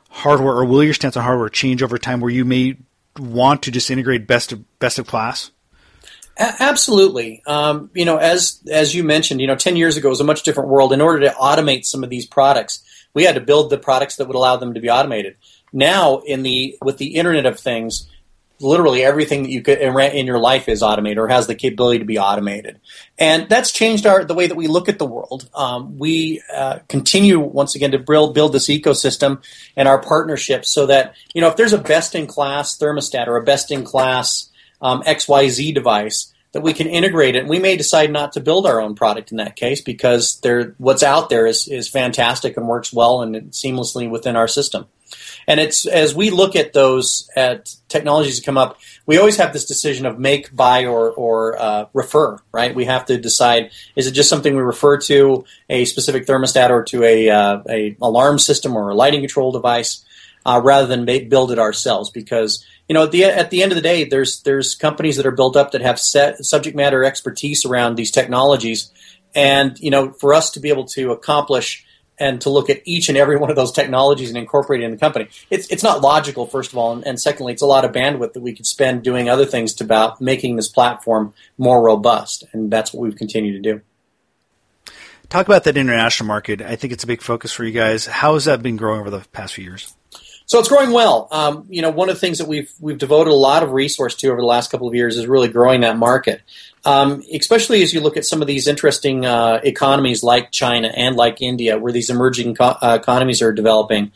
hardware 0.09 0.53
or 0.53 0.65
will 0.65 0.83
your 0.83 0.93
stance 0.93 1.15
on 1.15 1.23
hardware 1.23 1.49
change 1.49 1.81
over 1.81 1.97
time 1.97 2.19
where 2.19 2.31
you 2.31 2.45
may 2.45 2.77
want 3.17 3.63
to 3.63 3.71
just 3.71 3.89
integrate 3.89 4.27
best 4.27 4.51
of, 4.51 4.79
best 4.79 4.99
of 4.99 5.07
class? 5.07 5.51
absolutely. 6.39 7.43
Um, 7.45 7.89
you 7.93 8.05
know, 8.05 8.17
as 8.17 8.61
as 8.71 8.95
you 8.95 9.03
mentioned, 9.03 9.41
you 9.41 9.47
know, 9.47 9.55
ten 9.55 9.75
years 9.75 9.97
ago 9.97 10.09
was 10.09 10.21
a 10.21 10.23
much 10.23 10.43
different 10.43 10.69
world. 10.69 10.93
In 10.93 11.01
order 11.01 11.27
to 11.27 11.35
automate 11.35 11.85
some 11.85 12.03
of 12.03 12.09
these 12.09 12.25
products, 12.25 12.81
we 13.13 13.23
had 13.23 13.35
to 13.35 13.41
build 13.41 13.69
the 13.69 13.77
products 13.77 14.15
that 14.15 14.27
would 14.27 14.35
allow 14.35 14.55
them 14.55 14.73
to 14.73 14.79
be 14.79 14.89
automated. 14.89 15.35
Now, 15.73 16.19
in 16.19 16.43
the 16.43 16.77
with 16.81 16.97
the 16.97 17.15
Internet 17.15 17.45
of 17.45 17.59
Things, 17.59 18.09
literally 18.61 19.03
everything 19.03 19.43
that 19.43 19.49
you 19.49 19.61
could 19.61 19.79
in 19.79 20.25
your 20.25 20.39
life 20.39 20.67
is 20.67 20.83
automated 20.83 21.17
or 21.17 21.27
has 21.27 21.47
the 21.47 21.55
capability 21.55 21.99
to 21.99 22.05
be 22.05 22.19
automated, 22.19 22.79
and 23.17 23.47
that's 23.49 23.71
changed 23.71 24.05
our 24.05 24.23
the 24.23 24.33
way 24.33 24.47
that 24.47 24.55
we 24.55 24.67
look 24.67 24.89
at 24.89 24.99
the 24.99 25.05
world. 25.05 25.49
Um, 25.53 25.97
we 25.97 26.41
uh, 26.53 26.79
continue 26.87 27.39
once 27.39 27.75
again 27.75 27.91
to 27.91 27.99
build 27.99 28.33
build 28.33 28.53
this 28.53 28.67
ecosystem 28.67 29.43
and 29.75 29.87
our 29.87 30.01
partnerships 30.01 30.73
so 30.73 30.85
that 30.87 31.15
you 31.33 31.41
know 31.41 31.49
if 31.49 31.55
there's 31.55 31.73
a 31.73 31.77
best 31.77 32.15
in 32.15 32.27
class 32.27 32.77
thermostat 32.77 33.27
or 33.27 33.37
a 33.37 33.43
best 33.43 33.71
in 33.71 33.83
class 33.83 34.49
um, 34.81 35.01
XYZ 35.03 35.73
device 35.73 36.33
that 36.51 36.61
we 36.61 36.73
can 36.73 36.87
integrate 36.87 37.35
it. 37.35 37.39
And 37.39 37.49
we 37.49 37.59
may 37.59 37.77
decide 37.77 38.11
not 38.11 38.33
to 38.33 38.39
build 38.39 38.65
our 38.65 38.81
own 38.81 38.95
product 38.95 39.31
in 39.31 39.37
that 39.37 39.55
case 39.55 39.81
because 39.81 40.39
there 40.41 40.75
what's 40.77 41.03
out 41.03 41.29
there 41.29 41.45
is, 41.45 41.67
is 41.67 41.87
fantastic 41.87 42.57
and 42.57 42.67
works 42.67 42.91
well 42.91 43.21
and 43.21 43.35
seamlessly 43.51 44.09
within 44.09 44.35
our 44.35 44.47
system. 44.47 44.87
And 45.49 45.59
it's 45.59 45.87
as 45.87 46.13
we 46.13 46.29
look 46.29 46.55
at 46.55 46.73
those 46.73 47.27
at 47.35 47.73
technologies 47.87 48.37
that 48.37 48.45
come 48.45 48.57
up, 48.57 48.77
we 49.07 49.17
always 49.17 49.37
have 49.37 49.51
this 49.51 49.65
decision 49.65 50.05
of 50.05 50.19
make, 50.19 50.55
buy, 50.55 50.85
or 50.85 51.11
or 51.11 51.59
uh, 51.59 51.85
refer. 51.91 52.37
Right? 52.51 52.75
We 52.75 52.85
have 52.85 53.07
to 53.07 53.17
decide: 53.17 53.71
is 53.95 54.05
it 54.05 54.11
just 54.11 54.29
something 54.29 54.55
we 54.55 54.61
refer 54.61 54.99
to 54.99 55.45
a 55.67 55.85
specific 55.85 56.27
thermostat 56.27 56.69
or 56.69 56.83
to 56.83 57.03
a 57.03 57.29
uh, 57.31 57.63
a 57.67 57.97
alarm 57.99 58.37
system 58.37 58.77
or 58.77 58.91
a 58.91 58.93
lighting 58.93 59.21
control 59.21 59.51
device, 59.51 60.05
uh, 60.45 60.61
rather 60.63 60.85
than 60.85 61.03
make, 61.03 61.31
build 61.31 61.51
it 61.51 61.57
ourselves? 61.57 62.11
Because 62.11 62.63
you 62.87 62.93
know, 62.93 63.05
at 63.05 63.11
the 63.11 63.23
at 63.23 63.49
the 63.49 63.63
end 63.63 63.71
of 63.71 63.75
the 63.75 63.81
day, 63.81 64.03
there's 64.03 64.43
there's 64.43 64.75
companies 64.75 65.17
that 65.17 65.25
are 65.25 65.31
built 65.31 65.55
up 65.55 65.71
that 65.71 65.81
have 65.81 65.99
set 65.99 66.45
subject 66.45 66.77
matter 66.77 67.03
expertise 67.03 67.65
around 67.65 67.95
these 67.95 68.11
technologies, 68.11 68.91
and 69.33 69.79
you 69.79 69.89
know, 69.89 70.11
for 70.11 70.35
us 70.35 70.51
to 70.51 70.59
be 70.59 70.69
able 70.69 70.85
to 70.85 71.11
accomplish 71.11 71.87
and 72.19 72.41
to 72.41 72.49
look 72.49 72.69
at 72.69 72.81
each 72.85 73.09
and 73.09 73.17
every 73.17 73.37
one 73.37 73.49
of 73.49 73.55
those 73.55 73.71
technologies 73.71 74.29
and 74.29 74.37
incorporate 74.37 74.81
it 74.81 74.85
in 74.85 74.91
the 74.91 74.97
company. 74.97 75.27
It's 75.49 75.67
it's 75.67 75.83
not 75.83 76.01
logical, 76.01 76.45
first 76.45 76.71
of 76.71 76.77
all, 76.77 76.93
and, 76.93 77.05
and 77.05 77.19
secondly, 77.19 77.53
it's 77.53 77.61
a 77.61 77.67
lot 77.67 77.85
of 77.85 77.91
bandwidth 77.91 78.33
that 78.33 78.41
we 78.41 78.53
could 78.53 78.65
spend 78.65 79.03
doing 79.03 79.29
other 79.29 79.45
things 79.45 79.73
to 79.75 79.83
about 79.83 80.21
making 80.21 80.55
this 80.55 80.67
platform 80.67 81.33
more 81.57 81.81
robust, 81.81 82.43
and 82.53 82.71
that's 82.71 82.93
what 82.93 83.01
we've 83.01 83.15
continued 83.15 83.63
to 83.63 83.73
do. 83.73 83.81
Talk 85.29 85.45
about 85.45 85.63
that 85.65 85.77
international 85.77 86.27
market. 86.27 86.61
I 86.61 86.75
think 86.75 86.91
it's 86.91 87.03
a 87.03 87.07
big 87.07 87.21
focus 87.21 87.51
for 87.51 87.63
you 87.63 87.71
guys. 87.71 88.07
How 88.07 88.33
has 88.33 88.45
that 88.45 88.63
been 88.63 88.77
growing 88.77 88.99
over 88.99 89.11
the 89.11 89.19
past 89.31 89.53
few 89.53 89.63
years? 89.63 89.93
So 90.49 90.57
it's 90.57 90.67
growing 90.67 90.89
well. 90.89 91.27
Um, 91.29 91.67
you 91.69 91.83
know, 91.83 91.91
one 91.91 92.09
of 92.09 92.15
the 92.15 92.19
things 92.19 92.39
that 92.39 92.47
we've 92.47 92.73
we've 92.79 92.97
devoted 92.97 93.29
a 93.29 93.35
lot 93.35 93.61
of 93.61 93.71
resource 93.71 94.15
to 94.15 94.29
over 94.29 94.41
the 94.41 94.47
last 94.47 94.71
couple 94.71 94.87
of 94.87 94.95
years 94.95 95.15
is 95.15 95.27
really 95.27 95.47
growing 95.47 95.81
that 95.81 95.95
market. 95.95 96.41
Um, 96.83 97.21
especially 97.31 97.83
as 97.83 97.93
you 97.93 98.01
look 98.01 98.17
at 98.17 98.25
some 98.25 98.41
of 98.41 98.47
these 98.47 98.67
interesting 98.67 99.27
uh, 99.27 99.59
economies 99.63 100.23
like 100.23 100.51
China 100.51 100.87
and 100.87 101.15
like 101.15 101.39
India, 101.39 101.77
where 101.77 101.91
these 101.93 102.09
emerging 102.09 102.55
co- 102.55 102.77
uh, 102.81 102.97
economies 102.99 103.43
are 103.43 103.53
developing. 103.53 104.11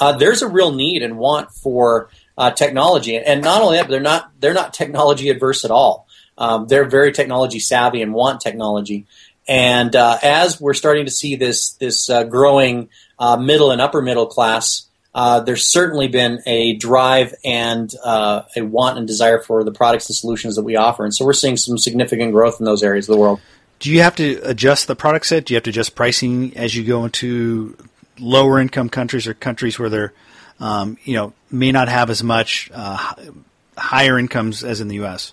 Uh, 0.00 0.10
there's 0.16 0.42
a 0.42 0.48
real 0.48 0.72
need 0.72 1.04
and 1.04 1.18
want 1.18 1.52
for 1.52 2.10
uh, 2.36 2.50
technology, 2.50 3.16
and 3.16 3.40
not 3.44 3.62
only 3.62 3.76
that, 3.76 3.84
but 3.84 3.90
they're 3.90 4.00
not 4.00 4.32
they're 4.40 4.54
not 4.54 4.74
technology 4.74 5.28
adverse 5.30 5.64
at 5.64 5.70
all. 5.70 6.08
Um, 6.36 6.66
they're 6.66 6.88
very 6.88 7.12
technology 7.12 7.60
savvy 7.60 8.02
and 8.02 8.12
want 8.12 8.40
technology. 8.40 9.06
And 9.46 9.94
uh, 9.94 10.18
as 10.20 10.60
we're 10.60 10.74
starting 10.74 11.04
to 11.04 11.12
see 11.12 11.36
this 11.36 11.74
this 11.74 12.10
uh, 12.10 12.24
growing 12.24 12.88
middle 13.38 13.70
and 13.70 13.80
upper 13.80 14.02
middle 14.02 14.26
class 14.26 14.85
uh, 15.16 15.40
there's 15.40 15.66
certainly 15.66 16.08
been 16.08 16.42
a 16.44 16.74
drive 16.74 17.34
and 17.42 17.90
uh, 18.04 18.42
a 18.54 18.60
want 18.60 18.98
and 18.98 19.06
desire 19.06 19.40
for 19.40 19.64
the 19.64 19.72
products 19.72 20.10
and 20.10 20.14
solutions 20.14 20.56
that 20.56 20.62
we 20.62 20.76
offer. 20.76 21.04
And 21.04 21.14
so 21.14 21.24
we're 21.24 21.32
seeing 21.32 21.56
some 21.56 21.78
significant 21.78 22.32
growth 22.32 22.60
in 22.60 22.66
those 22.66 22.82
areas 22.82 23.08
of 23.08 23.14
the 23.14 23.20
world. 23.20 23.40
Do 23.78 23.90
you 23.90 24.02
have 24.02 24.14
to 24.16 24.38
adjust 24.42 24.88
the 24.88 24.94
product 24.94 25.24
set? 25.24 25.46
Do 25.46 25.54
you 25.54 25.56
have 25.56 25.64
to 25.64 25.70
adjust 25.70 25.94
pricing 25.94 26.54
as 26.54 26.76
you 26.76 26.84
go 26.84 27.06
into 27.06 27.78
lower 28.18 28.60
income 28.60 28.90
countries 28.90 29.26
or 29.26 29.32
countries 29.32 29.78
where 29.78 29.88
they're, 29.88 30.12
um, 30.60 30.98
you 31.04 31.14
know, 31.14 31.32
may 31.50 31.72
not 31.72 31.88
have 31.88 32.10
as 32.10 32.22
much 32.22 32.70
uh, 32.74 33.14
higher 33.78 34.18
incomes 34.18 34.62
as 34.64 34.82
in 34.82 34.88
the 34.88 34.96
U.S.? 34.96 35.32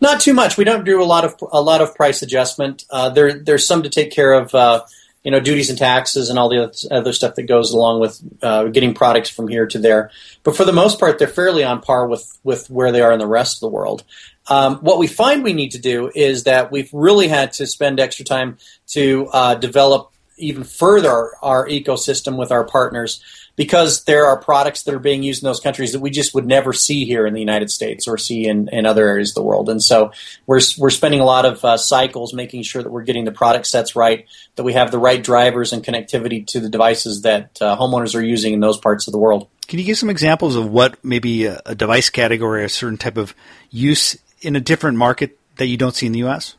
Not 0.00 0.20
too 0.20 0.34
much. 0.34 0.56
We 0.56 0.64
don't 0.64 0.84
do 0.84 1.00
a 1.00 1.06
lot 1.06 1.24
of 1.24 1.36
a 1.52 1.62
lot 1.62 1.80
of 1.80 1.94
price 1.94 2.22
adjustment. 2.22 2.84
Uh, 2.90 3.10
there, 3.10 3.34
there's 3.34 3.66
some 3.66 3.84
to 3.84 3.88
take 3.88 4.10
care 4.10 4.32
of 4.32 4.52
uh, 4.52 4.82
you 5.24 5.30
know 5.30 5.40
duties 5.40 5.70
and 5.70 5.78
taxes 5.78 6.30
and 6.30 6.38
all 6.38 6.48
the 6.48 6.88
other 6.90 7.12
stuff 7.12 7.36
that 7.36 7.44
goes 7.44 7.72
along 7.72 8.00
with 8.00 8.20
uh, 8.42 8.64
getting 8.64 8.94
products 8.94 9.30
from 9.30 9.48
here 9.48 9.66
to 9.66 9.78
there. 9.78 10.10
But 10.42 10.56
for 10.56 10.64
the 10.64 10.72
most 10.72 10.98
part, 10.98 11.18
they're 11.18 11.28
fairly 11.28 11.64
on 11.64 11.80
par 11.80 12.06
with 12.06 12.38
with 12.44 12.68
where 12.70 12.92
they 12.92 13.00
are 13.00 13.12
in 13.12 13.18
the 13.18 13.26
rest 13.26 13.56
of 13.56 13.60
the 13.60 13.74
world. 13.74 14.04
Um, 14.48 14.76
what 14.78 14.98
we 14.98 15.06
find 15.06 15.44
we 15.44 15.52
need 15.52 15.70
to 15.72 15.78
do 15.78 16.10
is 16.14 16.44
that 16.44 16.72
we've 16.72 16.90
really 16.92 17.28
had 17.28 17.52
to 17.54 17.66
spend 17.66 18.00
extra 18.00 18.24
time 18.24 18.58
to 18.88 19.28
uh, 19.32 19.54
develop 19.54 20.12
even 20.36 20.64
further 20.64 21.30
our 21.42 21.68
ecosystem 21.68 22.36
with 22.36 22.50
our 22.50 22.64
partners 22.64 23.22
because 23.56 24.04
there 24.04 24.26
are 24.26 24.40
products 24.40 24.84
that 24.84 24.94
are 24.94 24.98
being 24.98 25.22
used 25.22 25.42
in 25.42 25.46
those 25.46 25.60
countries 25.60 25.92
that 25.92 26.00
we 26.00 26.10
just 26.10 26.34
would 26.34 26.46
never 26.46 26.72
see 26.72 27.04
here 27.04 27.26
in 27.26 27.34
the 27.34 27.40
United 27.40 27.70
States 27.70 28.08
or 28.08 28.16
see 28.16 28.46
in, 28.46 28.68
in 28.68 28.86
other 28.86 29.06
areas 29.06 29.30
of 29.30 29.34
the 29.34 29.42
world. 29.42 29.68
And 29.68 29.82
so 29.82 30.12
we're, 30.46 30.60
we're 30.78 30.90
spending 30.90 31.20
a 31.20 31.24
lot 31.24 31.44
of 31.44 31.64
uh, 31.64 31.76
cycles 31.76 32.32
making 32.32 32.62
sure 32.62 32.82
that 32.82 32.90
we're 32.90 33.02
getting 33.02 33.24
the 33.24 33.32
product 33.32 33.66
sets 33.66 33.94
right, 33.94 34.26
that 34.56 34.62
we 34.62 34.72
have 34.72 34.90
the 34.90 34.98
right 34.98 35.22
drivers 35.22 35.72
and 35.72 35.84
connectivity 35.84 36.46
to 36.48 36.60
the 36.60 36.68
devices 36.68 37.22
that 37.22 37.58
uh, 37.60 37.76
homeowners 37.76 38.14
are 38.14 38.22
using 38.22 38.54
in 38.54 38.60
those 38.60 38.78
parts 38.78 39.06
of 39.06 39.12
the 39.12 39.18
world. 39.18 39.48
Can 39.68 39.78
you 39.78 39.84
give 39.84 39.98
some 39.98 40.10
examples 40.10 40.56
of 40.56 40.70
what 40.70 41.02
maybe 41.04 41.46
a, 41.46 41.60
a 41.66 41.74
device 41.74 42.10
category, 42.10 42.62
or 42.62 42.64
a 42.64 42.68
certain 42.68 42.98
type 42.98 43.16
of 43.16 43.34
use 43.70 44.16
in 44.40 44.56
a 44.56 44.60
different 44.60 44.98
market 44.98 45.38
that 45.56 45.66
you 45.66 45.76
don't 45.76 45.94
see 45.94 46.06
in 46.06 46.12
the 46.12 46.20
U.S.? 46.20 46.56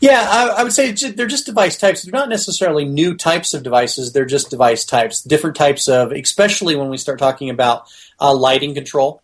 Yeah, 0.00 0.26
I, 0.28 0.60
I, 0.60 0.62
would 0.62 0.72
say 0.72 0.92
they're 0.92 1.26
just 1.26 1.44
device 1.44 1.76
types. 1.76 2.02
They're 2.02 2.18
not 2.18 2.30
necessarily 2.30 2.86
new 2.86 3.14
types 3.14 3.52
of 3.52 3.62
devices. 3.62 4.12
They're 4.12 4.24
just 4.24 4.48
device 4.48 4.86
types, 4.86 5.22
different 5.22 5.56
types 5.56 5.88
of, 5.88 6.12
especially 6.12 6.74
when 6.74 6.88
we 6.88 6.96
start 6.96 7.18
talking 7.18 7.50
about 7.50 7.86
uh, 8.18 8.34
lighting 8.34 8.72
control. 8.72 9.22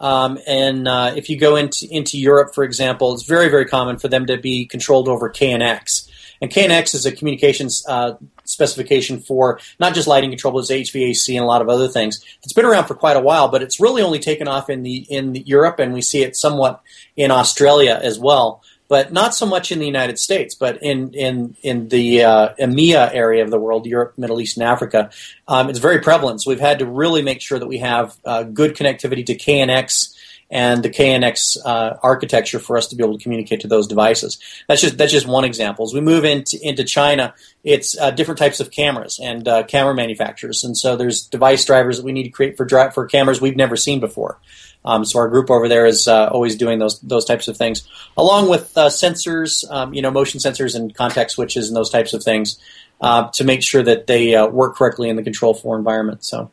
Um, 0.00 0.38
and 0.46 0.88
uh, 0.88 1.14
if 1.16 1.30
you 1.30 1.38
go 1.38 1.54
into 1.54 1.86
into 1.90 2.18
Europe, 2.18 2.54
for 2.54 2.64
example, 2.64 3.14
it's 3.14 3.22
very 3.24 3.48
very 3.48 3.64
common 3.64 3.98
for 3.98 4.08
them 4.08 4.26
to 4.26 4.36
be 4.36 4.66
controlled 4.66 5.08
over 5.08 5.30
KNX. 5.30 6.10
And 6.42 6.50
KNX 6.50 6.94
is 6.94 7.06
a 7.06 7.12
communications 7.12 7.82
uh, 7.88 8.16
specification 8.44 9.20
for 9.20 9.58
not 9.80 9.94
just 9.94 10.06
lighting 10.06 10.30
control, 10.30 10.52
but 10.52 10.70
it's 10.70 10.90
HVAC 10.90 11.34
and 11.34 11.42
a 11.42 11.46
lot 11.46 11.62
of 11.62 11.70
other 11.70 11.88
things. 11.88 12.22
It's 12.42 12.52
been 12.52 12.66
around 12.66 12.86
for 12.86 12.94
quite 12.94 13.16
a 13.16 13.20
while, 13.20 13.48
but 13.48 13.62
it's 13.62 13.80
really 13.80 14.02
only 14.02 14.18
taken 14.18 14.48
off 14.48 14.68
in 14.68 14.82
the 14.82 15.06
in 15.08 15.34
Europe, 15.34 15.78
and 15.78 15.94
we 15.94 16.02
see 16.02 16.22
it 16.22 16.36
somewhat 16.36 16.82
in 17.16 17.30
Australia 17.30 17.98
as 18.02 18.18
well 18.18 18.60
but 18.88 19.12
not 19.12 19.34
so 19.34 19.46
much 19.46 19.72
in 19.72 19.78
the 19.78 19.86
United 19.86 20.18
States, 20.18 20.54
but 20.54 20.82
in 20.82 21.12
in 21.14 21.56
in 21.62 21.88
the 21.88 22.24
uh, 22.24 22.54
EMEA 22.58 23.14
area 23.14 23.42
of 23.42 23.50
the 23.50 23.58
world, 23.58 23.86
Europe, 23.86 24.14
Middle 24.16 24.40
East, 24.40 24.56
and 24.56 24.66
Africa, 24.66 25.10
um, 25.48 25.68
it's 25.68 25.78
very 25.78 26.00
prevalent. 26.00 26.42
So 26.42 26.50
we've 26.50 26.60
had 26.60 26.78
to 26.80 26.86
really 26.86 27.22
make 27.22 27.40
sure 27.40 27.58
that 27.58 27.66
we 27.66 27.78
have 27.78 28.16
uh, 28.24 28.44
good 28.44 28.76
connectivity 28.76 29.24
to 29.26 29.34
KNX 29.34 30.14
and 30.50 30.82
the 30.82 30.90
KNX 30.90 31.58
uh, 31.64 31.96
architecture 32.02 32.58
for 32.58 32.76
us 32.76 32.86
to 32.88 32.96
be 32.96 33.02
able 33.02 33.18
to 33.18 33.22
communicate 33.22 33.60
to 33.60 33.68
those 33.68 33.86
devices. 33.86 34.38
That's 34.68 34.80
just 34.80 34.96
that's 34.96 35.12
just 35.12 35.26
one 35.26 35.44
example. 35.44 35.84
As 35.84 35.92
we 35.92 36.00
move 36.00 36.24
into 36.24 36.58
into 36.62 36.84
China, 36.84 37.34
it's 37.64 37.98
uh, 37.98 38.10
different 38.12 38.38
types 38.38 38.60
of 38.60 38.70
cameras 38.70 39.18
and 39.22 39.46
uh, 39.48 39.64
camera 39.64 39.94
manufacturers, 39.94 40.62
and 40.64 40.76
so 40.76 40.96
there's 40.96 41.26
device 41.26 41.64
drivers 41.64 41.96
that 41.96 42.04
we 42.04 42.12
need 42.12 42.24
to 42.24 42.30
create 42.30 42.56
for 42.56 42.64
dri- 42.64 42.90
for 42.92 43.06
cameras 43.06 43.40
we've 43.40 43.56
never 43.56 43.76
seen 43.76 44.00
before. 44.00 44.38
Um, 44.86 45.04
so 45.04 45.18
our 45.18 45.28
group 45.28 45.50
over 45.50 45.68
there 45.68 45.84
is 45.84 46.06
uh, 46.06 46.28
always 46.28 46.56
doing 46.56 46.78
those 46.78 47.00
those 47.00 47.24
types 47.24 47.48
of 47.48 47.56
things, 47.56 47.86
along 48.16 48.48
with 48.48 48.76
uh, 48.78 48.88
sensors, 48.88 49.68
um, 49.70 49.92
you 49.92 50.00
know, 50.00 50.10
motion 50.10 50.38
sensors 50.38 50.76
and 50.76 50.94
contact 50.94 51.32
switches 51.32 51.68
and 51.68 51.76
those 51.76 51.90
types 51.90 52.14
of 52.14 52.22
things, 52.22 52.58
uh, 53.00 53.28
to 53.30 53.44
make 53.44 53.62
sure 53.62 53.82
that 53.82 54.06
they 54.06 54.34
uh, 54.34 54.46
work 54.46 54.76
correctly 54.76 55.08
in 55.08 55.16
the 55.16 55.22
Control 55.22 55.54
Four 55.54 55.76
environment. 55.76 56.24
So, 56.24 56.50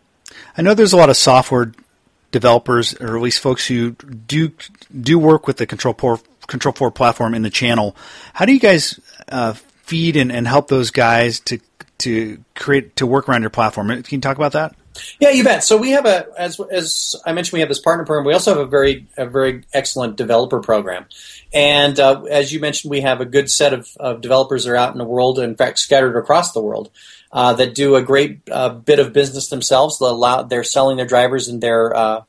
I 0.57 0.63
know 0.63 0.73
there's 0.73 0.93
a 0.93 0.97
lot 0.97 1.09
of 1.09 1.17
software 1.17 1.71
developers, 2.31 2.95
or 2.95 3.15
at 3.15 3.21
least 3.21 3.39
folks 3.39 3.67
who 3.67 3.91
do 3.91 4.51
do 4.99 5.19
work 5.19 5.45
with 5.45 5.57
the 5.57 5.67
Control 5.67 5.93
Four 5.93 6.19
Control 6.47 6.73
Four 6.73 6.91
platform 6.91 7.35
in 7.35 7.43
the 7.43 7.51
channel. 7.51 7.95
How 8.33 8.45
do 8.45 8.53
you 8.53 8.59
guys 8.59 8.99
uh, 9.29 9.53
feed 9.83 10.17
and, 10.17 10.31
and 10.31 10.47
help 10.47 10.67
those 10.67 10.89
guys 10.89 11.39
to 11.41 11.59
to 11.99 12.43
create 12.55 12.95
to 12.95 13.05
work 13.05 13.29
around 13.29 13.41
your 13.41 13.51
platform? 13.51 13.89
Can 13.89 14.03
you 14.09 14.21
talk 14.21 14.37
about 14.37 14.53
that? 14.53 14.75
Yeah, 15.19 15.29
you 15.29 15.43
bet. 15.43 15.63
So 15.63 15.77
we 15.77 15.91
have 15.91 16.05
a, 16.05 16.27
as 16.38 16.59
as 16.59 17.15
I 17.25 17.33
mentioned, 17.33 17.53
we 17.53 17.59
have 17.62 17.69
this 17.69 17.79
partner 17.79 18.05
program. 18.05 18.25
We 18.25 18.33
also 18.33 18.51
have 18.51 18.59
a 18.59 18.69
very 18.69 19.07
a 19.17 19.25
very 19.25 19.63
excellent 19.73 20.15
developer 20.15 20.59
program, 20.59 21.05
and 21.53 22.00
uh, 22.00 22.23
as 22.23 22.51
you 22.51 22.59
mentioned, 22.59 22.91
we 22.91 23.01
have 23.01 23.21
a 23.21 23.25
good 23.25 23.50
set 23.50 23.73
of, 23.73 23.89
of 24.00 24.21
developers 24.21 24.65
that 24.65 24.71
are 24.71 24.75
out 24.75 24.91
in 24.91 24.97
the 24.97 25.05
world, 25.05 25.39
in 25.39 25.55
fact, 25.55 25.79
scattered 25.79 26.15
across 26.15 26.51
the 26.51 26.62
world, 26.62 26.91
uh, 27.31 27.53
that 27.53 27.75
do 27.75 27.95
a 27.95 28.01
great 28.01 28.41
uh, 28.51 28.69
bit 28.69 29.00
of 29.00 29.13
business 29.13 29.50
themselves. 29.50 30.00
They 30.00 30.05
allow, 30.05 30.43
they're 30.43 30.63
selling 30.63 30.97
their 30.97 31.07
drivers 31.07 31.47
and 31.47 31.62
their 31.62 31.95
uh, 31.95 32.23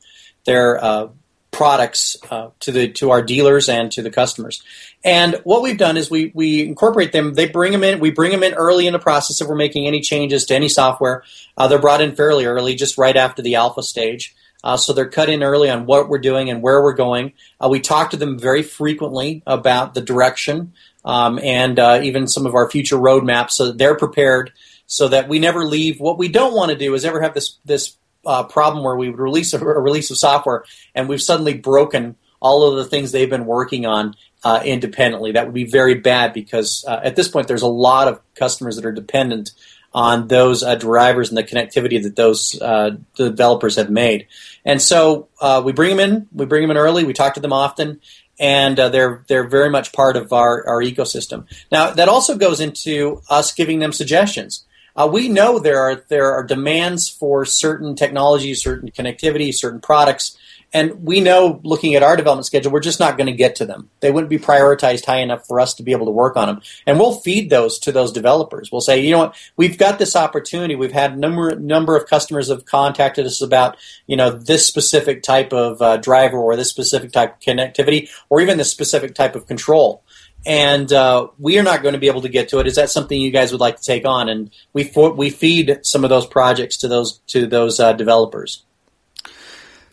their 0.45 0.83
uh, 0.83 1.07
products 1.55 2.17
uh, 2.29 2.49
to 2.59 2.71
the 2.73 2.89
to 2.91 3.11
our 3.11 3.21
dealers 3.21 3.69
and 3.69 3.89
to 3.93 4.01
the 4.01 4.11
customers. 4.11 4.61
And 5.05 5.39
what 5.45 5.61
we've 5.61 5.77
done 5.77 5.95
is 5.95 6.11
we 6.11 6.31
we 6.35 6.63
incorporate 6.63 7.13
them. 7.13 7.33
They 7.33 7.47
bring 7.47 7.71
them 7.71 7.83
in. 7.83 8.01
We 8.01 8.11
bring 8.11 8.31
them 8.31 8.43
in 8.43 8.53
early 8.53 8.87
in 8.87 8.93
the 8.93 8.99
process 8.99 9.39
if 9.39 9.47
we're 9.47 9.55
making 9.55 9.87
any 9.87 10.01
changes 10.01 10.45
to 10.47 10.55
any 10.55 10.67
software. 10.67 11.23
Uh, 11.57 11.69
they're 11.69 11.79
brought 11.79 12.01
in 12.01 12.13
fairly 12.13 12.45
early, 12.45 12.75
just 12.75 12.97
right 12.97 13.15
after 13.15 13.41
the 13.41 13.55
alpha 13.55 13.83
stage. 13.83 14.35
Uh, 14.65 14.75
so 14.75 14.91
they're 14.91 15.07
cut 15.07 15.29
in 15.29 15.43
early 15.43 15.69
on 15.69 15.85
what 15.85 16.09
we're 16.09 16.17
doing 16.17 16.49
and 16.49 16.61
where 16.61 16.81
we're 16.83 16.93
going. 16.93 17.31
Uh, 17.63 17.69
we 17.69 17.79
talk 17.79 18.09
to 18.09 18.17
them 18.17 18.37
very 18.37 18.63
frequently 18.63 19.41
about 19.47 19.93
the 19.93 20.01
direction 20.01 20.73
um, 21.05 21.39
and 21.41 21.79
uh, 21.79 22.01
even 22.03 22.27
some 22.27 22.45
of 22.45 22.55
our 22.55 22.69
future 22.69 22.97
roadmaps, 22.97 23.51
so 23.51 23.67
that 23.67 23.77
they're 23.77 23.95
prepared, 23.95 24.51
so 24.87 25.07
that 25.07 25.29
we 25.29 25.39
never 25.39 25.63
leave. 25.63 26.01
What 26.01 26.17
we 26.17 26.27
don't 26.27 26.53
want 26.53 26.71
to 26.71 26.77
do 26.77 26.93
is 26.95 27.05
ever 27.05 27.21
have 27.21 27.33
this 27.33 27.57
this 27.63 27.95
uh, 28.25 28.43
problem 28.43 28.83
where 28.83 28.95
we 28.95 29.09
would 29.09 29.19
release 29.19 29.53
a, 29.53 29.59
a, 29.59 29.79
release 29.79 30.11
of 30.11 30.17
software 30.17 30.63
and 30.93 31.07
we've 31.07 31.21
suddenly 31.21 31.53
broken 31.53 32.15
all 32.39 32.63
of 32.63 32.75
the 32.75 32.85
things 32.85 33.11
they've 33.11 33.29
been 33.29 33.45
working 33.45 33.85
on 33.85 34.15
uh, 34.43 34.61
independently. 34.63 35.31
That 35.31 35.45
would 35.45 35.53
be 35.53 35.65
very 35.65 35.95
bad 35.95 36.33
because 36.33 36.85
uh, 36.87 36.99
at 37.03 37.15
this 37.15 37.27
point 37.27 37.47
there's 37.47 37.63
a 37.63 37.67
lot 37.67 38.07
of 38.07 38.21
customers 38.35 38.75
that 38.75 38.85
are 38.85 38.91
dependent 38.91 39.51
on 39.93 40.27
those 40.27 40.61
uh, 40.61 40.75
drivers 40.75 41.29
and 41.29 41.37
the 41.37 41.43
connectivity 41.43 42.03
that 42.03 42.15
those 42.15 42.61
uh, 42.61 42.91
developers 43.15 43.77
have 43.77 43.89
made. 43.89 44.27
And 44.65 44.81
so 44.81 45.29
uh, 45.39 45.61
we 45.65 45.71
bring 45.71 45.95
them 45.95 46.11
in. 46.11 46.27
We 46.33 46.45
bring 46.45 46.61
them 46.61 46.71
in 46.71 46.77
early. 46.77 47.05
We 47.05 47.13
talk 47.13 47.33
to 47.35 47.39
them 47.39 47.53
often. 47.53 48.01
And 48.37 48.77
they're 48.77 49.23
they're 49.29 49.47
very 49.47 49.69
much 49.69 49.93
part 49.93 50.17
of 50.17 50.33
our, 50.33 50.67
our 50.67 50.81
ecosystem. 50.81 51.45
Now 51.71 51.91
that 51.91 52.09
also 52.09 52.37
goes 52.37 52.59
into 52.59 53.21
us 53.29 53.53
giving 53.53 53.79
them 53.79 53.93
suggestions. 53.93 54.64
Uh, 54.95 55.09
we 55.11 55.27
know 55.27 55.59
there 55.59 55.79
are 55.79 56.03
there 56.07 56.31
are 56.31 56.43
demands 56.43 57.09
for 57.09 57.45
certain 57.45 57.95
technologies, 57.95 58.61
certain 58.61 58.89
connectivity, 58.91 59.53
certain 59.53 59.81
products, 59.81 60.37
and 60.75 61.05
we 61.05 61.21
know 61.21 61.61
looking 61.63 61.95
at 61.95 62.03
our 62.03 62.17
development 62.17 62.45
schedule, 62.45 62.69
we're 62.69 62.81
just 62.81 62.99
not 62.99 63.17
going 63.17 63.27
to 63.27 63.33
get 63.33 63.55
to 63.55 63.65
them. 63.65 63.89
They 64.01 64.11
wouldn't 64.11 64.29
be 64.29 64.37
prioritized 64.37 65.05
high 65.05 65.19
enough 65.19 65.47
for 65.47 65.61
us 65.61 65.73
to 65.75 65.83
be 65.83 65.93
able 65.93 66.05
to 66.07 66.11
work 66.11 66.35
on 66.35 66.47
them. 66.47 66.61
And 66.85 66.99
we'll 66.99 67.19
feed 67.21 67.49
those 67.49 67.79
to 67.79 67.93
those 67.93 68.11
developers. 68.11 68.73
We'll 68.73 68.81
say, 68.81 68.99
you 68.99 69.11
know 69.11 69.19
what, 69.19 69.35
we've 69.55 69.77
got 69.77 69.99
this 69.99 70.17
opportunity. 70.17 70.75
We've 70.75 70.91
had 70.91 71.17
number 71.17 71.55
number 71.55 71.95
of 71.95 72.07
customers 72.07 72.49
have 72.49 72.65
contacted 72.65 73.25
us 73.25 73.41
about 73.41 73.77
you 74.05 74.17
know 74.17 74.31
this 74.31 74.65
specific 74.65 75.23
type 75.23 75.53
of 75.53 75.81
uh, 75.81 75.97
driver 75.97 76.37
or 76.37 76.57
this 76.57 76.69
specific 76.69 77.13
type 77.13 77.35
of 77.35 77.39
connectivity 77.39 78.09
or 78.29 78.41
even 78.41 78.57
this 78.57 78.71
specific 78.71 79.15
type 79.15 79.35
of 79.35 79.47
control 79.47 80.03
and 80.45 80.91
uh, 80.93 81.27
we 81.39 81.57
are 81.57 81.63
not 81.63 81.81
going 81.81 81.93
to 81.93 81.99
be 81.99 82.07
able 82.07 82.21
to 82.21 82.29
get 82.29 82.49
to 82.49 82.59
it. 82.59 82.67
Is 82.67 82.75
that 82.75 82.89
something 82.89 83.19
you 83.19 83.31
guys 83.31 83.51
would 83.51 83.61
like 83.61 83.77
to 83.77 83.83
take 83.83 84.05
on? 84.05 84.29
And 84.29 84.51
we 84.73 84.83
for, 84.83 85.11
we 85.11 85.29
feed 85.29 85.79
some 85.83 86.03
of 86.03 86.09
those 86.09 86.27
projects 86.27 86.77
to 86.77 86.87
those 86.87 87.19
to 87.27 87.47
those 87.47 87.79
uh, 87.79 87.93
developers. 87.93 88.63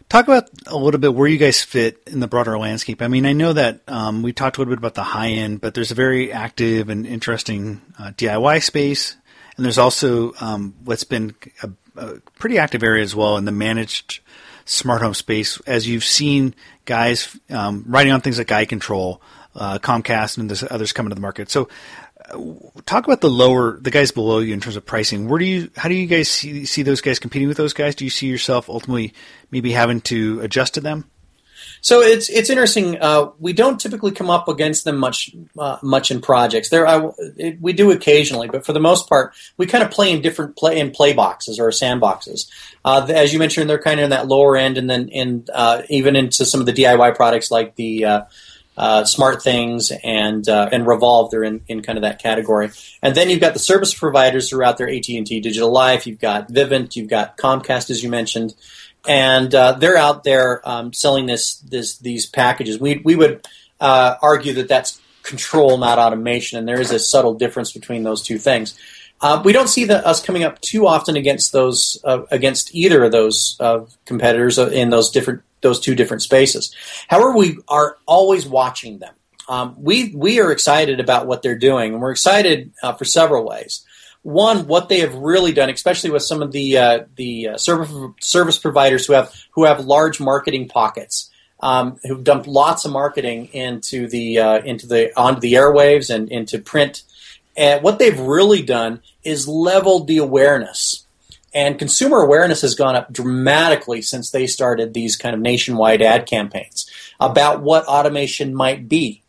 Talk 0.09 0.27
about 0.27 0.51
a 0.67 0.77
little 0.77 1.01
bit 1.01 1.15
where 1.15 1.27
you 1.27 1.39
guys 1.39 1.63
fit 1.63 2.03
in 2.07 2.21
the 2.21 2.29
broader 2.29 2.59
landscape. 2.59 3.01
I 3.01 3.09
mean, 3.09 3.25
I 3.25 3.33
know 3.33 3.55
that 3.55 3.81
um, 3.89 4.23
we 4.23 4.35
talked 4.35 4.59
a 4.59 4.61
little 4.61 4.73
bit 4.73 4.79
about 4.79 4.93
the 4.93 5.03
high 5.03 5.31
end, 5.31 5.63
but 5.63 5.73
there's 5.73 5.91
a 5.91 5.95
very 5.95 6.31
active 6.31 6.91
and 6.91 7.07
interesting 7.07 7.81
uh, 7.99 8.11
DIY 8.11 8.63
space, 8.63 9.17
and 9.57 9.65
there's 9.65 9.79
also 9.79 10.35
um, 10.39 10.75
what's 10.85 11.05
been 11.05 11.35
a, 11.63 11.71
a, 11.97 12.21
pretty 12.39 12.59
active 12.59 12.83
area 12.83 13.03
as 13.03 13.17
well 13.17 13.39
in 13.39 13.47
the 13.47 13.53
managed 13.53 14.21
smart 14.67 15.01
home 15.01 15.15
space. 15.15 15.59
As 15.67 15.89
you've 15.89 16.05
seen 16.05 16.55
guys 16.85 17.35
um, 17.49 17.85
writing 17.89 18.13
on 18.13 18.21
things 18.21 18.37
like 18.37 18.49
iControl, 18.49 19.19
uh, 19.55 19.79
Comcast, 19.79 20.39
and 20.39 20.49
there's 20.49 20.65
others 20.71 20.93
coming 20.93 21.11
to 21.11 21.15
the 21.15 21.21
market. 21.21 21.51
So, 21.51 21.69
talk 22.87 23.05
about 23.05 23.21
the 23.21 23.31
lower 23.31 23.79
the 23.79 23.91
guys 23.91 24.11
below 24.11 24.39
you 24.39 24.55
in 24.55 24.61
terms 24.61 24.77
of 24.77 24.87
pricing. 24.87 25.29
Where 25.29 25.39
do 25.39 25.45
you 25.45 25.71
how 25.77 25.89
do 25.89 25.95
you 25.95 26.07
guys 26.07 26.29
see, 26.29 26.65
see 26.65 26.83
those 26.83 27.01
guys 27.01 27.19
competing 27.19 27.49
with 27.49 27.57
those 27.57 27.73
guys? 27.73 27.95
Do 27.95 28.05
you 28.05 28.11
see 28.11 28.27
yourself 28.27 28.69
ultimately 28.69 29.15
maybe 29.51 29.73
having 29.73 30.01
to 30.03 30.41
adjust 30.41 30.75
to 30.75 30.81
them? 30.81 31.11
So 31.81 32.01
it's 32.01 32.29
it's 32.29 32.49
interesting. 32.49 33.01
Uh, 33.01 33.31
we 33.41 33.53
don't 33.53 33.81
typically 33.81 34.13
come 34.13 34.31
up 34.31 34.49
against 34.49 34.85
them 34.85 34.99
much 34.99 35.35
uh, 35.59 35.79
much 35.83 36.11
in 36.11 36.21
projects. 36.21 36.71
There, 36.71 36.87
I, 36.87 37.11
it, 37.37 37.61
we 37.61 37.73
do 37.73 37.91
occasionally, 37.91 38.49
but 38.49 38.65
for 38.65 38.73
the 38.73 38.81
most 38.81 39.09
part, 39.09 39.35
we 39.57 39.67
kind 39.67 39.83
of 39.83 39.91
play 39.91 40.13
in 40.13 40.23
different 40.23 40.57
play 40.57 40.79
in 40.79 40.93
play 40.93 41.13
boxes 41.13 41.59
or 41.59 41.69
sandboxes. 41.71 42.49
Uh, 42.85 43.07
as 43.11 43.33
you 43.33 43.39
mentioned, 43.39 43.69
they're 43.69 43.83
kind 43.83 43.99
of 43.99 44.05
in 44.05 44.11
that 44.11 44.29
lower 44.29 44.57
end, 44.57 44.79
and 44.79 44.89
then 44.89 45.09
in 45.09 45.45
uh, 45.53 45.83
even 45.89 46.15
into 46.15 46.45
some 46.45 46.61
of 46.61 46.67
the 46.67 46.73
DIY 46.73 47.17
products 47.17 47.51
like 47.51 47.75
the 47.75 48.27
uh, 48.77 49.03
SmartThings 49.03 49.93
and 50.03 50.49
uh, 50.49 50.69
and 50.73 50.85
Revolv. 50.85 51.31
They're 51.31 51.45
in, 51.45 51.63
in 51.69 51.83
kind 51.83 51.99
of 51.99 52.03
that 52.03 52.23
category. 52.23 52.71
And 53.03 53.15
then 53.15 53.29
you've 53.29 53.41
got 53.41 53.53
the 53.53 53.59
service 53.59 53.95
providers 53.95 54.51
who 54.51 54.59
are 54.59 54.65
out 54.65 54.79
there: 54.79 54.89
AT 54.89 55.09
and 55.09 55.27
T, 55.27 55.41
Digital 55.41 55.71
Life. 55.71 56.07
You've 56.07 56.21
got 56.21 56.49
Vivint. 56.49 56.97
You've 56.97 57.11
got 57.11 57.37
Comcast, 57.37 57.91
as 57.91 58.03
you 58.03 58.09
mentioned, 58.09 58.55
and 59.07 59.55
uh, 59.55 59.73
they're 59.73 59.97
out 59.97 60.25
there 60.25 60.67
um, 60.69 60.93
selling 60.93 61.27
this 61.27 61.57
this 61.59 61.99
these 61.99 62.27
packages. 62.27 62.79
We 62.79 63.03
we 63.05 63.15
would 63.15 63.47
uh, 63.81 64.17
argue 64.23 64.55
that 64.55 64.69
that's 64.69 65.01
control, 65.23 65.77
not 65.79 65.99
automation, 65.99 66.59
and 66.59 66.67
there 66.67 66.81
is 66.81 66.91
a 66.91 66.99
subtle 66.99 67.35
difference 67.35 67.73
between 67.73 68.03
those 68.03 68.23
two 68.23 68.39
things. 68.39 68.79
Uh, 69.21 69.41
we 69.45 69.53
don't 69.53 69.69
see 69.69 69.85
the, 69.85 70.05
us 70.05 70.21
coming 70.21 70.43
up 70.43 70.61
too 70.61 70.85
often 70.89 71.17
against 71.17 71.53
those 71.53 72.01
uh, 72.05 72.23
against 72.31 72.75
either 72.75 73.05
of 73.05 73.13
those 73.13 73.61
competitors 74.07 74.59
in 74.59 74.91
those 74.91 75.11
different 75.11 75.43
those 75.63 75.81
two 75.81 75.95
different 75.95 76.23
spaces. 76.23 76.75
However, 77.09 77.37
we 77.37 77.59
are 77.69 77.97
always 78.07 78.47
watching 78.47 78.99
them. 78.99 79.15
Um, 79.49 79.75
we 79.79 80.15
we 80.15 80.41
are 80.41 80.53
excited 80.53 81.01
about 81.01 81.27
what 81.27 81.43
they're 81.43 81.59
doing, 81.59 81.93
and 81.93 82.03
we're 82.03 82.13
excited 82.13 82.73
uh, 82.83 82.93
for 82.93 83.05
several 83.05 83.45
ways. 83.45 83.85
One, 84.23 84.69
what 84.69 84.89
they 84.89 85.01
have 85.01 85.15
really 85.15 85.53
done, 85.53 85.69
especially 85.69 86.11
with 86.11 86.23
some 86.23 86.43
of 86.43 86.53
the 86.53 86.79
uh, 86.79 87.05
the 87.17 87.49
uh, 87.49 87.57
service 87.57 87.91
service 88.21 88.59
providers 88.59 89.07
who 89.07 89.15
have 89.15 89.35
who 89.53 89.65
have 89.65 89.85
large 89.85 90.21
marketing 90.21 90.69
pockets, 90.69 91.31
um, 91.61 91.99
who've 92.05 92.23
dumped 92.23 92.47
lots 92.47 92.85
of 92.85 92.93
marketing 92.93 93.47
into 93.53 94.07
the 94.07 94.39
uh, 94.39 94.59
into 94.61 94.87
the 94.87 95.13
onto 95.19 95.41
the 95.41 95.55
airwaves 95.55 96.15
and 96.15 96.31
into 96.31 96.59
print. 96.59 97.03
And 97.57 97.83
what 97.83 97.99
they've 97.99 98.19
really 98.19 98.63
done 98.63 99.03
is 99.25 99.49
leveled 99.49 100.07
the 100.07 100.19
awareness 100.19 101.05
and 101.55 101.79
consumer 101.79 102.21
awareness 102.21 102.63
has 102.63 102.75
gone 102.75 102.97
up 102.97 103.13
dramatically 103.13 104.03
since 104.03 104.31
they 104.31 104.47
started 104.47 104.95
these 104.95 105.17
kind 105.17 105.35
of 105.35 105.41
nationwide 105.41 106.03
ad 106.03 106.27
campaigns 106.27 106.91
about 107.21 107.63
what 107.63 107.87
automation 107.87 108.55
might 108.55 108.89
be. 108.89 109.23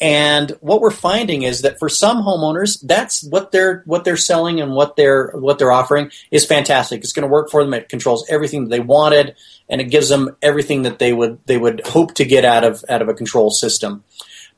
And 0.00 0.50
what 0.60 0.80
we're 0.80 0.90
finding 0.90 1.42
is 1.42 1.62
that 1.62 1.78
for 1.78 1.88
some 1.88 2.18
homeowners, 2.18 2.78
that's 2.82 3.22
what 3.24 3.52
they're 3.52 3.82
what 3.86 4.04
they're 4.04 4.16
selling 4.16 4.60
and 4.60 4.74
what 4.74 4.96
they're 4.96 5.30
what 5.34 5.58
they're 5.58 5.72
offering 5.72 6.10
is 6.30 6.44
fantastic. 6.44 7.00
It's 7.00 7.12
going 7.12 7.26
to 7.26 7.32
work 7.32 7.50
for 7.50 7.64
them. 7.64 7.74
It 7.74 7.88
controls 7.88 8.28
everything 8.28 8.64
that 8.64 8.70
they 8.70 8.80
wanted, 8.80 9.36
and 9.68 9.80
it 9.80 9.84
gives 9.84 10.08
them 10.08 10.36
everything 10.42 10.82
that 10.82 10.98
they 10.98 11.12
would 11.12 11.38
they 11.46 11.56
would 11.56 11.86
hope 11.86 12.14
to 12.14 12.24
get 12.24 12.44
out 12.44 12.64
of 12.64 12.84
out 12.88 13.02
of 13.02 13.08
a 13.08 13.14
control 13.14 13.50
system. 13.50 14.02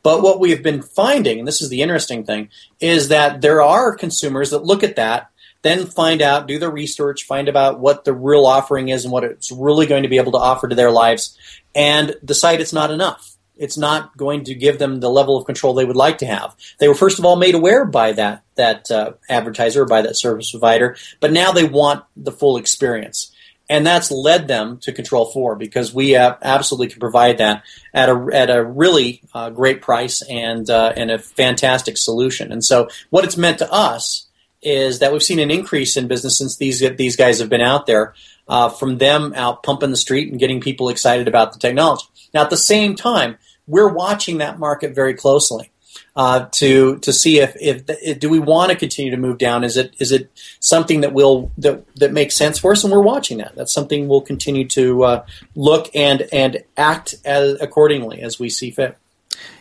But 0.03 0.23
what 0.23 0.41
we 0.41 0.51
have 0.53 0.63
been 0.63 0.83
finding, 0.83 1.39
and 1.39 1.49
this 1.49 1.61
is 1.61 1.69
the 1.69 1.83
interesting 1.83 2.25
thing, 2.25 2.49
is 2.81 3.09
that 3.09 3.41
there 3.41 3.61
are 3.61 3.95
consumers 3.95 4.51
that 4.51 4.65
look 4.65 4.83
at 4.83 4.97
that 4.97 5.31
then 5.67 5.87
find 5.87 6.23
out, 6.23 6.47
do 6.47 6.59
the 6.59 6.71
research, 6.71 7.25
find 7.25 7.49
about 7.49 7.81
what 7.81 8.05
the 8.05 8.13
real 8.13 8.47
offering 8.47 8.89
is 8.89 9.05
and 9.05 9.13
what 9.13 9.25
it's 9.25 9.51
really 9.51 9.87
going 9.87 10.05
to 10.05 10.09
be 10.09 10.19
able 10.19 10.33
to 10.33 10.39
offer 10.39 10.69
to 10.69 10.75
their 10.75 10.91
lives, 10.91 11.37
and 11.75 12.15
decide 12.25 12.61
it's 12.61 12.73
not 12.73 12.91
enough. 12.91 13.37
It's 13.57 13.79
not 13.79 14.17
going 14.17 14.45
to 14.45 14.55
give 14.55 14.79
them 14.79 15.01
the 15.01 15.09
level 15.09 15.37
of 15.37 15.47
control 15.47 15.73
they 15.73 15.85
would 15.85 15.97
like 15.97 16.19
to 16.19 16.27
have. 16.27 16.55
They 16.79 16.89
were 16.89 16.95
first 16.95 17.19
of 17.19 17.25
all 17.25 17.37
made 17.37 17.55
aware 17.55 17.85
by 17.85 18.13
that 18.13 18.45
that 18.57 18.91
uh, 18.91 19.13
advertiser, 19.29 19.85
by 19.85 20.03
that 20.03 20.19
service 20.19 20.51
provider, 20.51 20.97
but 21.21 21.33
now 21.33 21.53
they 21.53 21.65
want 21.65 22.05
the 22.17 22.33
full 22.33 22.57
experience 22.57 23.33
and 23.69 23.87
that's 23.87 24.11
led 24.11 24.49
them 24.49 24.79
to 24.79 24.93
Control 24.93 25.27
Four 25.27 25.57
because 25.57 25.93
we 25.93 26.17
absolutely 26.17 26.89
can 26.89 27.01
provide 27.01 27.39
that 27.39 27.65
at 27.93 28.09
a 28.09 28.29
at 28.33 28.51
a 28.51 28.65
really 28.65 29.23
uh, 29.35 29.51
great 29.51 29.83
price 29.83 30.23
and 30.23 30.69
uh, 30.71 30.93
and 30.97 31.11
a 31.11 31.19
fantastic 31.19 31.97
solution. 31.97 32.53
And 32.53 32.65
so, 32.65 32.89
what 33.11 33.25
it's 33.25 33.37
meant 33.37 33.59
to 33.59 33.73
us 33.73 34.26
is 34.67 34.99
that 34.99 35.13
we've 35.13 35.23
seen 35.23 35.39
an 35.39 35.51
increase 35.51 35.97
in 35.97 36.09
business 36.09 36.37
since 36.37 36.57
these 36.57 36.81
these 36.97 37.17
guys 37.17 37.39
have 37.39 37.49
been 37.49 37.61
out 37.61 37.87
there. 37.87 38.15
Uh, 38.49 38.69
from 38.69 38.99
them 38.99 39.33
out 39.35 39.65
pumping 39.65 39.91
the 39.91 39.97
street 39.97 40.31
and 40.31 40.39
getting 40.39 40.61
people 40.61 40.89
excited 40.89 41.27
about 41.27 41.53
the 41.53 41.59
technology. 41.59 42.05
Now, 42.33 42.43
at 42.43 42.51
the 42.51 42.57
same 42.57 42.95
time, 42.95 43.39
we're 43.67 43.89
watching 43.93 44.39
that 44.39 44.61
market 44.61 44.95
very 44.95 45.15
closely 45.15 45.73
uh, 46.17 46.47
to 46.53 46.99
to 46.99 47.13
see 47.13 47.41
if, 47.41 47.55
if, 47.61 47.83
if 47.89 48.19
do 48.19 48.29
we 48.29 48.39
want 48.39 48.71
to 48.71 48.77
continue 48.77 49.11
to 49.11 49.17
move 49.17 49.39
down? 49.39 49.65
Is 49.65 49.77
it 49.77 49.95
is 49.99 50.13
it 50.13 50.31
something 50.61 51.03
that 51.03 51.13
will 51.13 51.51
that 51.59 51.85
that 51.97 52.13
makes 52.13 52.35
sense 52.35 52.59
for 52.59 52.73
us? 52.73 52.85
And 52.85 52.93
we're 52.93 53.03
watching 53.03 53.39
that. 53.39 53.55
That's 53.55 53.73
something 53.73 54.09
we'll 54.09 54.23
continue 54.23 54.67
to 54.69 55.05
uh, 55.05 55.27
look 55.55 55.91
and 55.95 56.27
and 56.33 56.63
act 56.77 57.15
as 57.25 57.61
accordingly 57.61 58.23
as 58.23 58.39
we 58.39 58.49
see 58.49 58.71
fit. 58.71 58.97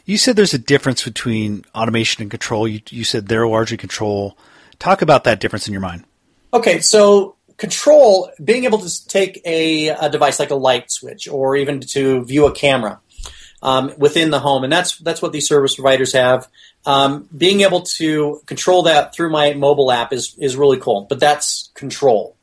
You 0.06 0.18
said 0.18 0.36
there's 0.36 0.54
a 0.54 0.60
difference 0.60 1.04
between 1.04 1.66
automation 1.76 2.22
and 2.22 2.32
control. 2.32 2.68
You, 2.68 2.82
you 2.90 3.04
said 3.04 3.28
they're 3.28 3.48
largely 3.48 3.78
control 3.78 4.38
Talk 4.80 5.02
about 5.02 5.24
that 5.26 5.40
difference 5.40 5.68
in 5.68 5.74
your 5.74 5.82
mind. 5.82 6.06
Okay, 6.54 6.80
so 6.80 7.36
control, 7.58 8.32
being 8.44 8.66
able 8.66 8.80
to 8.80 9.08
take 9.08 9.42
a, 9.46 9.90
a 9.90 10.10
device 10.10 10.40
like 10.40 10.52
a 10.52 10.56
light 10.56 10.92
switch 10.92 11.28
or 11.28 11.56
even 11.56 11.80
to 11.82 12.24
view 12.26 12.46
a 12.46 12.52
camera 12.52 13.00
um, 13.62 13.94
within 13.98 14.32
the 14.32 14.40
home, 14.40 14.64
and 14.64 14.72
that's 14.72 14.98
that's 15.00 15.22
what 15.22 15.32
these 15.32 15.48
service 15.48 15.76
providers 15.76 16.14
have. 16.14 16.48
Um, 16.86 17.28
being 17.36 17.62
able 17.62 17.82
to 17.82 18.42
control 18.46 18.84
that 18.84 19.14
through 19.14 19.32
my 19.32 19.54
mobile 19.54 19.92
app 19.92 20.14
is 20.14 20.36
is 20.38 20.56
really 20.56 20.78
cool, 20.78 21.08
but 21.10 21.20
that's 21.20 21.72
control. 21.74 22.36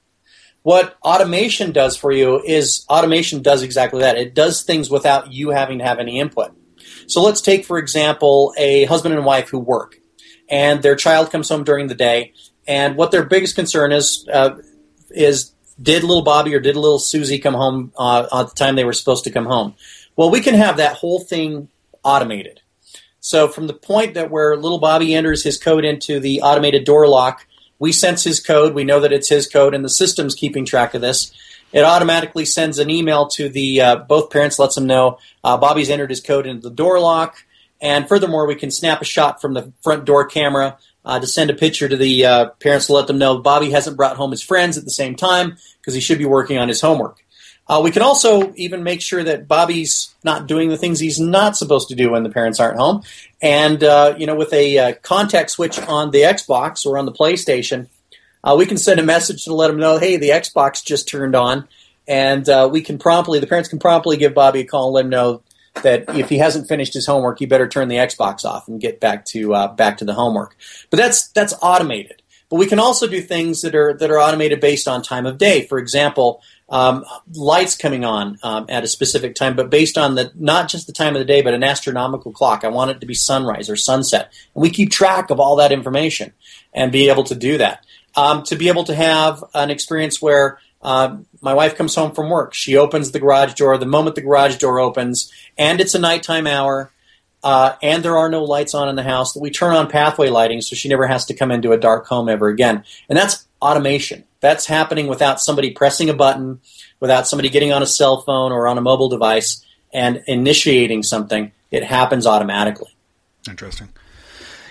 What 0.62 0.96
automation 1.02 1.72
does 1.72 1.96
for 1.96 2.12
you 2.12 2.40
is 2.44 2.84
automation 2.88 3.42
does 3.42 3.62
exactly 3.62 4.00
that. 4.00 4.16
It 4.16 4.34
does 4.34 4.62
things 4.62 4.90
without 4.90 5.32
you 5.32 5.50
having 5.50 5.78
to 5.78 5.84
have 5.84 5.98
any 5.98 6.20
input. 6.20 6.52
So 7.06 7.22
let's 7.22 7.40
take, 7.40 7.64
for 7.64 7.78
example, 7.78 8.54
a 8.56 8.84
husband 8.84 9.14
and 9.14 9.24
wife 9.24 9.48
who 9.48 9.58
work 9.58 9.98
and 10.48 10.82
their 10.82 10.96
child 10.96 11.30
comes 11.30 11.48
home 11.48 11.64
during 11.64 11.86
the 11.86 11.94
day, 11.94 12.32
and 12.66 12.96
what 12.96 13.10
their 13.10 13.24
biggest 13.24 13.56
concern 13.56 13.92
is 13.92 14.26
uh, 14.32 14.56
is 15.10 15.52
did 15.80 16.02
little 16.04 16.22
Bobby 16.22 16.54
or 16.54 16.60
did 16.60 16.76
little 16.76 16.98
Susie 16.98 17.38
come 17.38 17.54
home 17.54 17.92
uh, 17.96 18.26
at 18.32 18.48
the 18.48 18.54
time 18.54 18.76
they 18.76 18.84
were 18.84 18.92
supposed 18.92 19.24
to 19.24 19.30
come 19.30 19.46
home? 19.46 19.74
Well, 20.16 20.30
we 20.30 20.40
can 20.40 20.54
have 20.54 20.76
that 20.76 20.96
whole 20.96 21.20
thing 21.20 21.68
automated. 22.02 22.60
So 23.20 23.48
from 23.48 23.68
the 23.68 23.74
point 23.74 24.14
that 24.14 24.30
where 24.30 24.56
little 24.56 24.78
Bobby 24.78 25.14
enters 25.14 25.44
his 25.44 25.58
code 25.58 25.84
into 25.84 26.20
the 26.20 26.42
automated 26.42 26.84
door 26.84 27.06
lock, 27.08 27.46
we 27.78 27.92
sense 27.92 28.24
his 28.24 28.40
code, 28.40 28.74
we 28.74 28.84
know 28.84 29.00
that 29.00 29.12
it's 29.12 29.28
his 29.28 29.48
code, 29.48 29.74
and 29.74 29.84
the 29.84 29.88
system's 29.88 30.34
keeping 30.34 30.64
track 30.64 30.94
of 30.94 31.00
this. 31.00 31.32
It 31.72 31.84
automatically 31.84 32.44
sends 32.44 32.78
an 32.78 32.90
email 32.90 33.28
to 33.28 33.48
the 33.48 33.80
uh, 33.80 33.96
both 33.96 34.30
parents, 34.30 34.58
lets 34.58 34.74
them 34.74 34.86
know 34.86 35.18
uh, 35.42 35.56
Bobby's 35.56 35.88
entered 35.88 36.10
his 36.10 36.20
code 36.20 36.46
into 36.46 36.68
the 36.68 36.74
door 36.74 37.00
lock. 37.00 37.44
And 37.82 38.08
furthermore, 38.08 38.46
we 38.46 38.54
can 38.54 38.70
snap 38.70 39.02
a 39.02 39.04
shot 39.04 39.42
from 39.42 39.54
the 39.54 39.72
front 39.82 40.04
door 40.04 40.24
camera 40.24 40.78
uh, 41.04 41.18
to 41.18 41.26
send 41.26 41.50
a 41.50 41.54
picture 41.54 41.88
to 41.88 41.96
the 41.96 42.24
uh, 42.24 42.46
parents 42.60 42.86
to 42.86 42.92
let 42.92 43.08
them 43.08 43.18
know 43.18 43.38
Bobby 43.38 43.70
hasn't 43.70 43.96
brought 43.96 44.16
home 44.16 44.30
his 44.30 44.40
friends 44.40 44.78
at 44.78 44.84
the 44.84 44.90
same 44.90 45.16
time 45.16 45.58
because 45.80 45.92
he 45.92 46.00
should 46.00 46.18
be 46.18 46.24
working 46.24 46.58
on 46.58 46.68
his 46.68 46.80
homework. 46.80 47.18
Uh, 47.68 47.80
we 47.82 47.90
can 47.90 48.02
also 48.02 48.52
even 48.54 48.84
make 48.84 49.00
sure 49.00 49.22
that 49.24 49.48
Bobby's 49.48 50.14
not 50.22 50.46
doing 50.46 50.68
the 50.68 50.76
things 50.76 51.00
he's 51.00 51.18
not 51.18 51.56
supposed 51.56 51.88
to 51.88 51.94
do 51.94 52.12
when 52.12 52.22
the 52.22 52.30
parents 52.30 52.60
aren't 52.60 52.78
home. 52.78 53.02
And, 53.40 53.82
uh, 53.82 54.14
you 54.16 54.26
know, 54.26 54.36
with 54.36 54.52
a 54.52 54.78
uh, 54.78 54.94
contact 55.02 55.50
switch 55.50 55.78
on 55.80 56.12
the 56.12 56.20
Xbox 56.20 56.86
or 56.86 56.98
on 56.98 57.06
the 57.06 57.12
PlayStation, 57.12 57.88
uh, 58.44 58.54
we 58.56 58.66
can 58.66 58.76
send 58.78 59.00
a 59.00 59.04
message 59.04 59.44
to 59.44 59.54
let 59.54 59.68
them 59.68 59.78
know, 59.78 59.98
hey, 59.98 60.16
the 60.16 60.30
Xbox 60.30 60.84
just 60.84 61.08
turned 61.08 61.34
on. 61.34 61.66
And 62.06 62.46
we 62.72 62.82
can 62.82 62.98
promptly, 62.98 63.38
the 63.38 63.46
parents 63.46 63.68
can 63.68 63.78
promptly 63.78 64.16
give 64.16 64.34
Bobby 64.34 64.60
a 64.60 64.64
call 64.64 64.88
and 64.88 64.94
let 64.94 65.04
him 65.04 65.10
know 65.10 65.42
that 65.82 66.04
if 66.16 66.28
he 66.28 66.38
hasn't 66.38 66.68
finished 66.68 66.94
his 66.94 67.06
homework, 67.06 67.38
he 67.38 67.46
better 67.46 67.68
turn 67.68 67.88
the 67.88 67.96
Xbox 67.96 68.44
off 68.44 68.68
and 68.68 68.80
get 68.80 69.00
back 69.00 69.24
to 69.26 69.54
uh, 69.54 69.68
back 69.68 69.98
to 69.98 70.04
the 70.04 70.14
homework. 70.14 70.56
But 70.90 70.98
that's 70.98 71.28
that's 71.28 71.54
automated. 71.62 72.22
But 72.50 72.58
we 72.58 72.66
can 72.66 72.78
also 72.78 73.06
do 73.06 73.22
things 73.22 73.62
that 73.62 73.74
are 73.74 73.94
that 73.94 74.10
are 74.10 74.18
automated 74.18 74.60
based 74.60 74.86
on 74.86 75.02
time 75.02 75.24
of 75.24 75.38
day. 75.38 75.66
For 75.66 75.78
example, 75.78 76.42
um, 76.68 77.04
lights 77.34 77.76
coming 77.76 78.04
on 78.04 78.38
um, 78.42 78.66
at 78.68 78.84
a 78.84 78.88
specific 78.88 79.34
time, 79.34 79.56
but 79.56 79.70
based 79.70 79.96
on 79.96 80.16
the 80.16 80.32
not 80.34 80.68
just 80.68 80.86
the 80.86 80.92
time 80.92 81.14
of 81.14 81.20
the 81.20 81.24
day, 81.24 81.40
but 81.40 81.54
an 81.54 81.64
astronomical 81.64 82.32
clock. 82.32 82.64
I 82.64 82.68
want 82.68 82.90
it 82.90 83.00
to 83.00 83.06
be 83.06 83.14
sunrise 83.14 83.70
or 83.70 83.76
sunset, 83.76 84.32
and 84.54 84.62
we 84.62 84.68
keep 84.68 84.90
track 84.90 85.30
of 85.30 85.40
all 85.40 85.56
that 85.56 85.72
information 85.72 86.34
and 86.74 86.92
be 86.92 87.08
able 87.08 87.24
to 87.24 87.34
do 87.34 87.58
that. 87.58 87.86
Um, 88.14 88.42
to 88.42 88.56
be 88.56 88.68
able 88.68 88.84
to 88.84 88.94
have 88.94 89.42
an 89.54 89.70
experience 89.70 90.20
where 90.20 90.58
uh, 90.82 91.16
my 91.40 91.54
wife 91.54 91.76
comes 91.76 91.94
home 91.94 92.12
from 92.12 92.30
work, 92.30 92.54
she 92.54 92.76
opens 92.76 93.10
the 93.10 93.20
garage 93.20 93.54
door. 93.54 93.76
The 93.78 93.86
moment 93.86 94.16
the 94.16 94.22
garage 94.22 94.56
door 94.56 94.80
opens, 94.80 95.32
and 95.56 95.80
it's 95.80 95.94
a 95.94 95.98
nighttime 95.98 96.46
hour, 96.46 96.92
uh, 97.42 97.74
and 97.82 98.04
there 98.04 98.16
are 98.16 98.28
no 98.28 98.44
lights 98.44 98.74
on 98.74 98.88
in 98.88 98.96
the 98.96 99.02
house, 99.02 99.36
we 99.36 99.50
turn 99.50 99.74
on 99.74 99.90
pathway 99.90 100.28
lighting 100.28 100.60
so 100.60 100.76
she 100.76 100.88
never 100.88 101.06
has 101.06 101.24
to 101.26 101.34
come 101.34 101.50
into 101.50 101.72
a 101.72 101.78
dark 101.78 102.06
home 102.06 102.28
ever 102.28 102.48
again. 102.48 102.84
And 103.08 103.18
that's 103.18 103.46
automation. 103.60 104.24
That's 104.40 104.66
happening 104.66 105.08
without 105.08 105.40
somebody 105.40 105.70
pressing 105.70 106.08
a 106.08 106.14
button, 106.14 106.60
without 107.00 107.26
somebody 107.26 107.48
getting 107.48 107.72
on 107.72 107.82
a 107.82 107.86
cell 107.86 108.22
phone 108.22 108.52
or 108.52 108.68
on 108.68 108.78
a 108.78 108.80
mobile 108.80 109.08
device 109.08 109.64
and 109.92 110.22
initiating 110.26 111.02
something. 111.02 111.52
It 111.70 111.84
happens 111.84 112.26
automatically. 112.26 112.94
Interesting. 113.48 113.88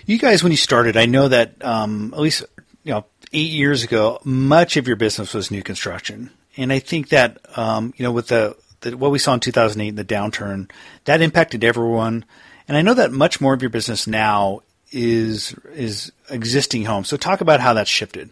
You 0.06 0.17
guys, 0.17 0.43
when 0.43 0.52
you 0.52 0.58
started, 0.58 0.97
I 0.97 1.06
know 1.06 1.28
that 1.28 1.54
um, 1.63 2.13
at 2.13 2.19
least 2.19 2.43
you 2.84 2.94
know 2.94 3.06
eight 3.34 3.52
years 3.52 3.84
ago, 3.84 4.20
much 4.24 4.78
of 4.78 4.88
your 4.88 4.96
business 4.96 5.34
was 5.34 5.52
new 5.52 5.63
construction, 5.63 6.32
and 6.58 6.72
I 6.72 6.80
think 6.80 7.10
that 7.10 7.38
um, 7.58 7.94
you 7.98 8.04
know 8.04 8.12
with 8.12 8.28
the, 8.28 8.56
the 8.82 8.98
what 8.98 9.12
we 9.12 9.20
saw 9.20 9.34
in 9.34 9.39
2008 9.39 9.88
in 9.88 9.96
the 9.96 10.06
downturn, 10.06 10.70
that 11.06 11.22
impacted 11.22 11.63
everyone. 11.63 12.26
And 12.67 12.78
I 12.78 12.82
know 12.82 12.94
that 12.94 13.12
much 13.12 13.41
more 13.41 13.54
of 13.54 13.62
your 13.62 13.70
business 13.70 14.08
now 14.08 14.62
is 14.91 15.56
is 15.74 16.12
existing 16.30 16.86
homes. 16.86 17.10
So 17.10 17.17
talk 17.17 17.41
about 17.41 17.60
how 17.60 17.74
that 17.74 17.88
shifted. 17.88 18.30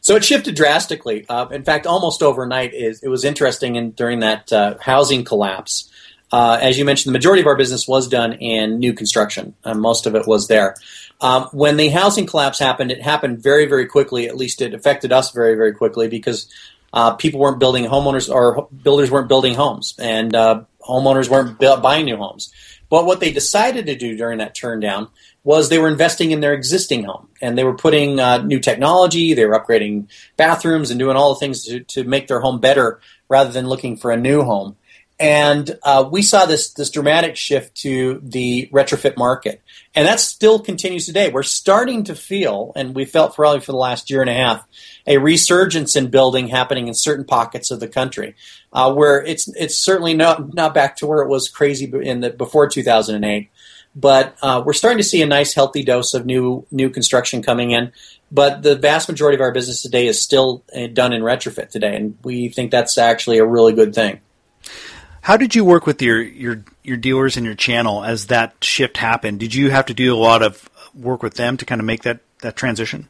So 0.00 0.16
it 0.16 0.24
shifted 0.24 0.54
drastically. 0.54 1.24
Uh, 1.28 1.48
in 1.48 1.64
fact, 1.64 1.86
almost 1.86 2.22
overnight. 2.22 2.74
Is 2.74 3.02
it 3.02 3.08
was 3.08 3.24
interesting 3.24 3.76
in, 3.76 3.92
during 3.92 4.20
that 4.20 4.52
uh, 4.52 4.76
housing 4.80 5.24
collapse. 5.24 5.90
Uh, 6.32 6.58
as 6.60 6.78
you 6.78 6.84
mentioned, 6.84 7.14
the 7.14 7.18
majority 7.18 7.42
of 7.42 7.46
our 7.46 7.56
business 7.56 7.86
was 7.86 8.08
done 8.08 8.32
in 8.32 8.78
new 8.78 8.94
construction. 8.94 9.54
most 9.76 10.06
of 10.06 10.14
it 10.14 10.26
was 10.26 10.48
there. 10.48 10.74
Um, 11.20 11.44
when 11.52 11.76
the 11.76 11.88
housing 11.88 12.26
collapse 12.26 12.58
happened, 12.58 12.90
it 12.90 13.02
happened 13.02 13.42
very, 13.42 13.66
very 13.66 13.86
quickly. 13.86 14.26
At 14.26 14.36
least 14.36 14.62
it 14.62 14.74
affected 14.74 15.12
us 15.12 15.30
very, 15.30 15.54
very 15.54 15.72
quickly 15.72 16.08
because 16.08 16.50
uh, 16.92 17.14
people 17.14 17.38
weren't 17.38 17.60
building 17.60 17.84
homeowners 17.84 18.32
or 18.32 18.68
builders 18.82 19.10
weren't 19.10 19.28
building 19.28 19.54
homes, 19.54 19.94
and 19.98 20.34
uh, 20.34 20.62
homeowners 20.80 21.28
weren't 21.28 21.58
buying 21.82 22.06
new 22.06 22.16
homes. 22.16 22.52
But 22.88 23.06
what 23.06 23.20
they 23.20 23.32
decided 23.32 23.86
to 23.86 23.96
do 23.96 24.16
during 24.16 24.38
that 24.38 24.54
turn 24.54 24.80
down 24.80 25.08
was 25.44 25.68
they 25.68 25.78
were 25.78 25.88
investing 25.88 26.30
in 26.30 26.40
their 26.40 26.52
existing 26.52 27.04
home 27.04 27.28
and 27.40 27.56
they 27.56 27.64
were 27.64 27.74
putting 27.74 28.20
uh, 28.20 28.42
new 28.42 28.60
technology, 28.60 29.32
they 29.32 29.46
were 29.46 29.58
upgrading 29.58 30.08
bathrooms 30.36 30.90
and 30.90 31.00
doing 31.00 31.16
all 31.16 31.32
the 31.32 31.40
things 31.40 31.64
to, 31.64 31.80
to 31.80 32.04
make 32.04 32.28
their 32.28 32.40
home 32.40 32.60
better 32.60 33.00
rather 33.28 33.50
than 33.50 33.66
looking 33.66 33.96
for 33.96 34.10
a 34.10 34.16
new 34.16 34.42
home. 34.42 34.76
And 35.22 35.78
uh, 35.84 36.08
we 36.10 36.22
saw 36.22 36.46
this 36.46 36.72
this 36.72 36.90
dramatic 36.90 37.36
shift 37.36 37.76
to 37.82 38.20
the 38.24 38.68
retrofit 38.72 39.16
market, 39.16 39.62
and 39.94 40.08
that 40.08 40.18
still 40.18 40.58
continues 40.58 41.06
today. 41.06 41.30
We're 41.30 41.44
starting 41.44 42.02
to 42.04 42.16
feel, 42.16 42.72
and 42.74 42.92
we 42.92 43.04
felt 43.04 43.36
probably 43.36 43.60
for 43.60 43.70
the 43.70 43.78
last 43.78 44.10
year 44.10 44.20
and 44.20 44.28
a 44.28 44.34
half, 44.34 44.66
a 45.06 45.18
resurgence 45.18 45.94
in 45.94 46.10
building 46.10 46.48
happening 46.48 46.88
in 46.88 46.94
certain 46.94 47.24
pockets 47.24 47.70
of 47.70 47.78
the 47.78 47.86
country, 47.86 48.34
uh, 48.72 48.92
where 48.92 49.24
it's 49.24 49.46
it's 49.54 49.78
certainly 49.78 50.14
not 50.14 50.54
not 50.54 50.74
back 50.74 50.96
to 50.96 51.06
where 51.06 51.22
it 51.22 51.28
was 51.28 51.48
crazy 51.48 51.84
in 51.84 52.18
the 52.18 52.30
before 52.30 52.68
2008, 52.68 53.48
but 53.94 54.36
uh, 54.42 54.60
we're 54.66 54.72
starting 54.72 54.98
to 54.98 55.04
see 55.04 55.22
a 55.22 55.26
nice 55.26 55.54
healthy 55.54 55.84
dose 55.84 56.14
of 56.14 56.26
new 56.26 56.66
new 56.72 56.90
construction 56.90 57.44
coming 57.44 57.70
in. 57.70 57.92
But 58.32 58.64
the 58.64 58.74
vast 58.74 59.08
majority 59.08 59.36
of 59.36 59.40
our 59.40 59.52
business 59.52 59.82
today 59.82 60.08
is 60.08 60.20
still 60.20 60.64
uh, 60.74 60.88
done 60.88 61.12
in 61.12 61.22
retrofit 61.22 61.68
today, 61.68 61.94
and 61.94 62.18
we 62.24 62.48
think 62.48 62.72
that's 62.72 62.98
actually 62.98 63.38
a 63.38 63.46
really 63.46 63.72
good 63.72 63.94
thing. 63.94 64.20
How 65.22 65.36
did 65.36 65.54
you 65.54 65.64
work 65.64 65.86
with 65.86 66.02
your 66.02 66.20
your 66.20 66.64
your 66.82 66.96
dealers 66.96 67.36
and 67.36 67.46
your 67.46 67.54
channel 67.54 68.04
as 68.04 68.26
that 68.26 68.54
shift 68.60 68.96
happened? 68.96 69.40
Did 69.40 69.54
you 69.54 69.70
have 69.70 69.86
to 69.86 69.94
do 69.94 70.14
a 70.14 70.18
lot 70.18 70.42
of 70.42 70.68
work 70.94 71.22
with 71.22 71.34
them 71.34 71.56
to 71.56 71.64
kind 71.64 71.80
of 71.80 71.86
make 71.86 72.02
that 72.02 72.20
that 72.42 72.56
transition? 72.56 73.08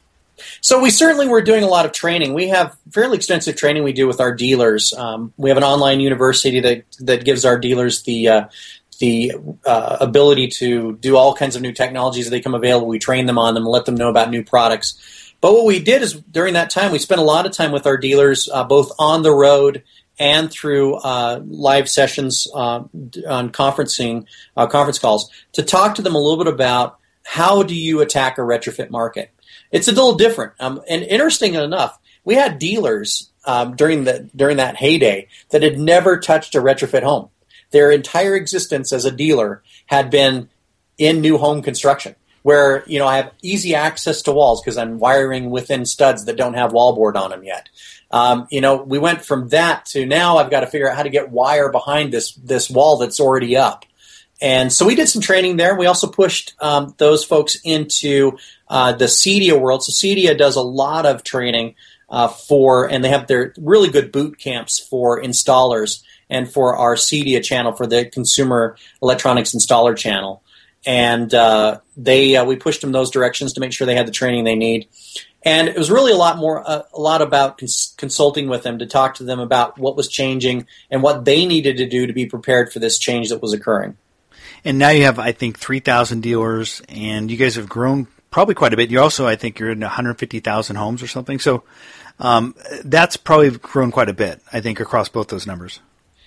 So 0.61 0.79
we 0.79 0.91
certainly 0.91 1.27
were 1.27 1.41
doing 1.41 1.63
a 1.63 1.67
lot 1.67 1.85
of 1.85 1.91
training. 1.91 2.33
We 2.33 2.49
have 2.49 2.75
fairly 2.91 3.17
extensive 3.17 3.55
training 3.55 3.83
we 3.83 3.93
do 3.93 4.07
with 4.07 4.21
our 4.21 4.33
dealers. 4.33 4.93
Um, 4.93 5.33
we 5.37 5.49
have 5.49 5.57
an 5.57 5.63
online 5.63 5.99
university 5.99 6.59
that 6.59 6.83
that 6.99 7.25
gives 7.25 7.45
our 7.45 7.57
dealers 7.57 8.03
the 8.03 8.27
uh, 8.27 8.45
the 8.99 9.33
uh, 9.65 9.97
ability 9.99 10.49
to 10.49 10.95
do 10.97 11.17
all 11.17 11.33
kinds 11.33 11.55
of 11.55 11.63
new 11.63 11.73
technologies 11.73 12.27
as 12.27 12.31
they 12.31 12.41
come 12.41 12.53
available. 12.53 12.87
We 12.87 12.99
train 12.99 13.25
them 13.25 13.39
on 13.39 13.55
them, 13.55 13.65
let 13.65 13.85
them 13.85 13.95
know 13.95 14.09
about 14.09 14.29
new 14.29 14.43
products. 14.43 15.33
But 15.41 15.53
what 15.53 15.65
we 15.65 15.79
did 15.79 16.03
is 16.03 16.13
during 16.13 16.53
that 16.53 16.69
time, 16.69 16.91
we 16.91 16.99
spent 16.99 17.19
a 17.19 17.23
lot 17.23 17.45
of 17.47 17.51
time 17.51 17.71
with 17.71 17.85
our 17.87 17.97
dealers, 17.97 18.47
uh, 18.53 18.63
both 18.63 18.91
on 18.99 19.23
the 19.23 19.33
road 19.33 19.83
and 20.19 20.51
through 20.51 20.95
uh, 20.95 21.41
live 21.45 21.89
sessions 21.89 22.47
uh, 22.53 22.83
on 23.27 23.51
conferencing 23.51 24.25
uh, 24.55 24.67
conference 24.67 24.99
calls 24.99 25.29
to 25.53 25.63
talk 25.63 25.95
to 25.95 26.01
them 26.01 26.15
a 26.15 26.19
little 26.19 26.43
bit 26.43 26.53
about 26.53 26.99
how 27.25 27.63
do 27.63 27.75
you 27.75 28.01
attack 28.01 28.37
a 28.37 28.41
retrofit 28.41 28.89
market 28.89 29.33
it's 29.73 29.87
a 29.87 29.91
little 29.91 30.15
different. 30.15 30.53
Um, 30.59 30.81
and 30.87 31.03
interesting 31.03 31.55
enough, 31.55 31.99
we 32.23 32.35
had 32.35 32.59
dealers 32.59 33.31
um, 33.45 33.75
during 33.75 34.05
the 34.05 34.29
during 34.35 34.57
that 34.57 34.77
heyday 34.77 35.27
that 35.49 35.63
had 35.63 35.77
never 35.77 36.19
touched 36.19 36.55
a 36.55 36.61
retrofit 36.61 37.03
home. 37.03 37.29
Their 37.71 37.91
entire 37.91 38.35
existence 38.35 38.93
as 38.93 39.03
a 39.03 39.11
dealer 39.11 39.63
had 39.87 40.11
been 40.11 40.49
in 40.97 41.21
new 41.21 41.39
home 41.39 41.63
construction, 41.63 42.15
where 42.43 42.83
you 42.85 42.99
know 42.99 43.07
I 43.07 43.17
have 43.17 43.31
easy 43.41 43.73
access 43.73 44.21
to 44.23 44.31
walls 44.31 44.61
because 44.61 44.77
I'm 44.77 44.99
wiring 44.99 45.49
within 45.49 45.85
studs 45.85 46.25
that 46.25 46.37
don't 46.37 46.53
have 46.53 46.71
wallboard 46.71 47.15
on 47.15 47.31
them 47.31 47.43
yet. 47.43 47.69
Um, 48.11 48.47
you 48.51 48.61
know, 48.61 48.75
we 48.75 48.99
went 48.99 49.25
from 49.25 49.49
that 49.49 49.87
to 49.87 50.05
now 50.05 50.37
I've 50.37 50.51
got 50.51 50.59
to 50.59 50.67
figure 50.67 50.89
out 50.89 50.95
how 50.95 51.03
to 51.03 51.09
get 51.09 51.31
wire 51.31 51.71
behind 51.71 52.13
this 52.13 52.33
this 52.35 52.69
wall 52.69 52.97
that's 52.97 53.19
already 53.19 53.57
up. 53.57 53.85
And 54.41 54.73
so 54.73 54.85
we 54.85 54.95
did 54.95 55.07
some 55.07 55.21
training 55.21 55.55
there. 55.55 55.75
We 55.75 55.85
also 55.85 56.07
pushed 56.07 56.53
um, 56.59 56.93
those 56.97 57.23
folks 57.23 57.57
into 57.63 58.37
uh, 58.67 58.91
the 58.91 59.05
CEDIA 59.05 59.59
world. 59.59 59.83
So 59.83 59.91
CEDIA 59.91 60.37
does 60.37 60.57
a 60.57 60.61
lot 60.61 61.05
of 61.05 61.23
training 61.23 61.75
uh, 62.09 62.27
for, 62.27 62.89
and 62.89 63.03
they 63.03 63.09
have 63.09 63.27
their 63.27 63.53
really 63.57 63.89
good 63.89 64.11
boot 64.11 64.37
camps 64.37 64.79
for 64.79 65.21
installers 65.21 66.03
and 66.29 66.51
for 66.51 66.75
our 66.75 66.95
CEDIA 66.95 67.41
channel 67.41 67.71
for 67.71 67.87
the 67.87 68.05
consumer 68.05 68.75
electronics 69.01 69.53
installer 69.55 69.95
channel. 69.95 70.43
And 70.85 71.33
uh, 71.33 71.79
they 71.95 72.35
uh, 72.35 72.45
we 72.45 72.55
pushed 72.55 72.81
them 72.81 72.91
those 72.91 73.11
directions 73.11 73.53
to 73.53 73.61
make 73.61 73.71
sure 73.71 73.87
they 73.87 73.95
had 73.95 74.07
the 74.07 74.11
training 74.11 74.43
they 74.43 74.55
need. 74.55 74.87
And 75.45 75.67
it 75.67 75.77
was 75.77 75.91
really 75.91 76.13
a 76.13 76.17
lot 76.17 76.37
more, 76.37 76.67
uh, 76.67 76.83
a 76.93 76.99
lot 76.99 77.21
about 77.21 77.57
cons- 77.57 77.93
consulting 77.97 78.47
with 78.47 78.63
them 78.63 78.79
to 78.79 78.85
talk 78.85 79.15
to 79.15 79.23
them 79.23 79.39
about 79.39 79.77
what 79.77 79.97
was 79.97 80.07
changing 80.07 80.67
and 80.89 81.03
what 81.03 81.25
they 81.25 81.45
needed 81.45 81.77
to 81.77 81.87
do 81.87 82.07
to 82.07 82.13
be 82.13 82.25
prepared 82.25 82.71
for 82.71 82.79
this 82.79 82.97
change 82.97 83.29
that 83.29 83.41
was 83.41 83.53
occurring. 83.53 83.97
And 84.63 84.79
now 84.79 84.89
you 84.89 85.03
have, 85.03 85.19
I 85.19 85.33
think, 85.33 85.59
3,000 85.59 86.21
dealers, 86.21 86.81
and 86.87 87.29
you 87.29 87.35
guys 87.35 87.55
have 87.55 87.67
grown 87.67 88.07
probably 88.31 88.55
quite 88.55 88.73
a 88.73 88.77
bit. 88.77 88.89
You 88.89 89.01
also, 89.01 89.27
I 89.27 89.35
think, 89.35 89.59
you're 89.59 89.71
in 89.71 89.81
150,000 89.81 90.75
homes 90.77 91.03
or 91.03 91.07
something. 91.07 91.39
So 91.39 91.63
um, 92.19 92.55
that's 92.85 93.17
probably 93.17 93.49
grown 93.51 93.91
quite 93.91 94.07
a 94.07 94.13
bit. 94.13 94.41
I 94.53 94.61
think 94.61 94.79
across 94.79 95.09
both 95.09 95.27
those 95.27 95.45
numbers. 95.45 95.81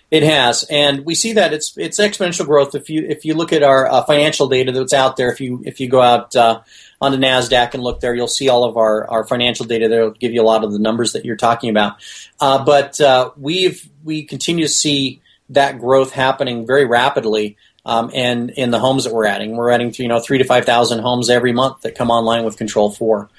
It 0.08 0.22
has, 0.22 0.62
and 0.70 1.04
we 1.04 1.16
see 1.16 1.32
that 1.32 1.52
it's 1.52 1.76
it's 1.76 1.98
exponential 1.98 2.46
growth. 2.46 2.76
If 2.76 2.88
you 2.88 3.04
if 3.08 3.24
you 3.24 3.34
look 3.34 3.52
at 3.52 3.64
our 3.64 3.90
uh, 3.90 4.04
financial 4.04 4.46
data 4.46 4.70
that's 4.70 4.94
out 4.94 5.16
there, 5.16 5.32
if 5.32 5.40
you 5.40 5.62
if 5.66 5.80
you 5.80 5.88
go 5.88 6.00
out 6.00 6.36
uh, 6.36 6.60
onto 7.00 7.18
Nasdaq 7.18 7.74
and 7.74 7.82
look 7.82 7.98
there, 7.98 8.14
you'll 8.14 8.28
see 8.28 8.48
all 8.48 8.62
of 8.62 8.76
our, 8.76 9.08
our 9.10 9.26
financial 9.26 9.66
data. 9.66 9.88
That'll 9.88 10.12
give 10.12 10.32
you 10.32 10.40
a 10.40 10.44
lot 10.44 10.62
of 10.62 10.72
the 10.72 10.78
numbers 10.78 11.12
that 11.14 11.24
you're 11.24 11.34
talking 11.34 11.70
about. 11.70 11.96
Uh, 12.40 12.64
but 12.64 13.00
uh, 13.00 13.32
we've 13.36 13.88
we 14.04 14.22
continue 14.22 14.64
to 14.64 14.72
see 14.72 15.22
that 15.50 15.80
growth 15.80 16.12
happening 16.12 16.66
very 16.66 16.84
rapidly 16.84 17.56
um, 17.84 18.10
and 18.14 18.50
in 18.50 18.70
the 18.70 18.78
homes 18.78 19.04
that 19.04 19.14
we're 19.14 19.26
adding. 19.26 19.56
We're 19.56 19.70
adding 19.70 19.92
you 19.96 20.08
know 20.08 20.20
three 20.20 20.38
to 20.38 20.44
five 20.44 20.64
thousand 20.64 21.00
homes 21.00 21.30
every 21.30 21.52
month 21.52 21.82
that 21.82 21.94
come 21.94 22.10
online 22.10 22.44
with 22.44 22.56
Control 22.56 22.90
Four, 22.90 23.30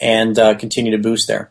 and 0.00 0.38
uh, 0.38 0.54
continue 0.54 0.92
to 0.92 1.02
boost 1.02 1.28
there. 1.28 1.50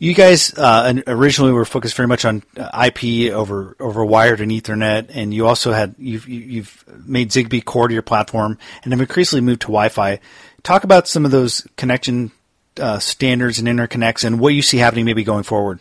You 0.00 0.14
guys 0.14 0.54
uh, 0.54 0.94
originally 1.06 1.52
were 1.52 1.66
focused 1.66 1.94
very 1.94 2.08
much 2.08 2.24
on 2.24 2.42
uh, 2.56 2.86
IP 2.86 3.30
over 3.34 3.76
over 3.78 4.02
wired 4.02 4.40
and 4.40 4.50
Ethernet, 4.50 5.10
and 5.10 5.34
you 5.34 5.46
also 5.46 5.72
had 5.72 5.94
you've 5.98 6.26
you've 6.26 6.84
made 7.06 7.28
Zigbee 7.28 7.62
core 7.62 7.86
to 7.86 7.92
your 7.92 8.02
platform, 8.02 8.56
and 8.82 8.94
have 8.94 9.00
increasingly 9.02 9.42
moved 9.42 9.60
to 9.60 9.66
Wi-Fi. 9.66 10.18
Talk 10.62 10.84
about 10.84 11.06
some 11.06 11.26
of 11.26 11.32
those 11.32 11.68
connection 11.76 12.32
uh, 12.80 12.98
standards 12.98 13.58
and 13.58 13.68
interconnects, 13.68 14.24
and 14.24 14.40
what 14.40 14.54
you 14.54 14.62
see 14.62 14.78
happening 14.78 15.04
maybe 15.04 15.22
going 15.22 15.42
forward. 15.42 15.80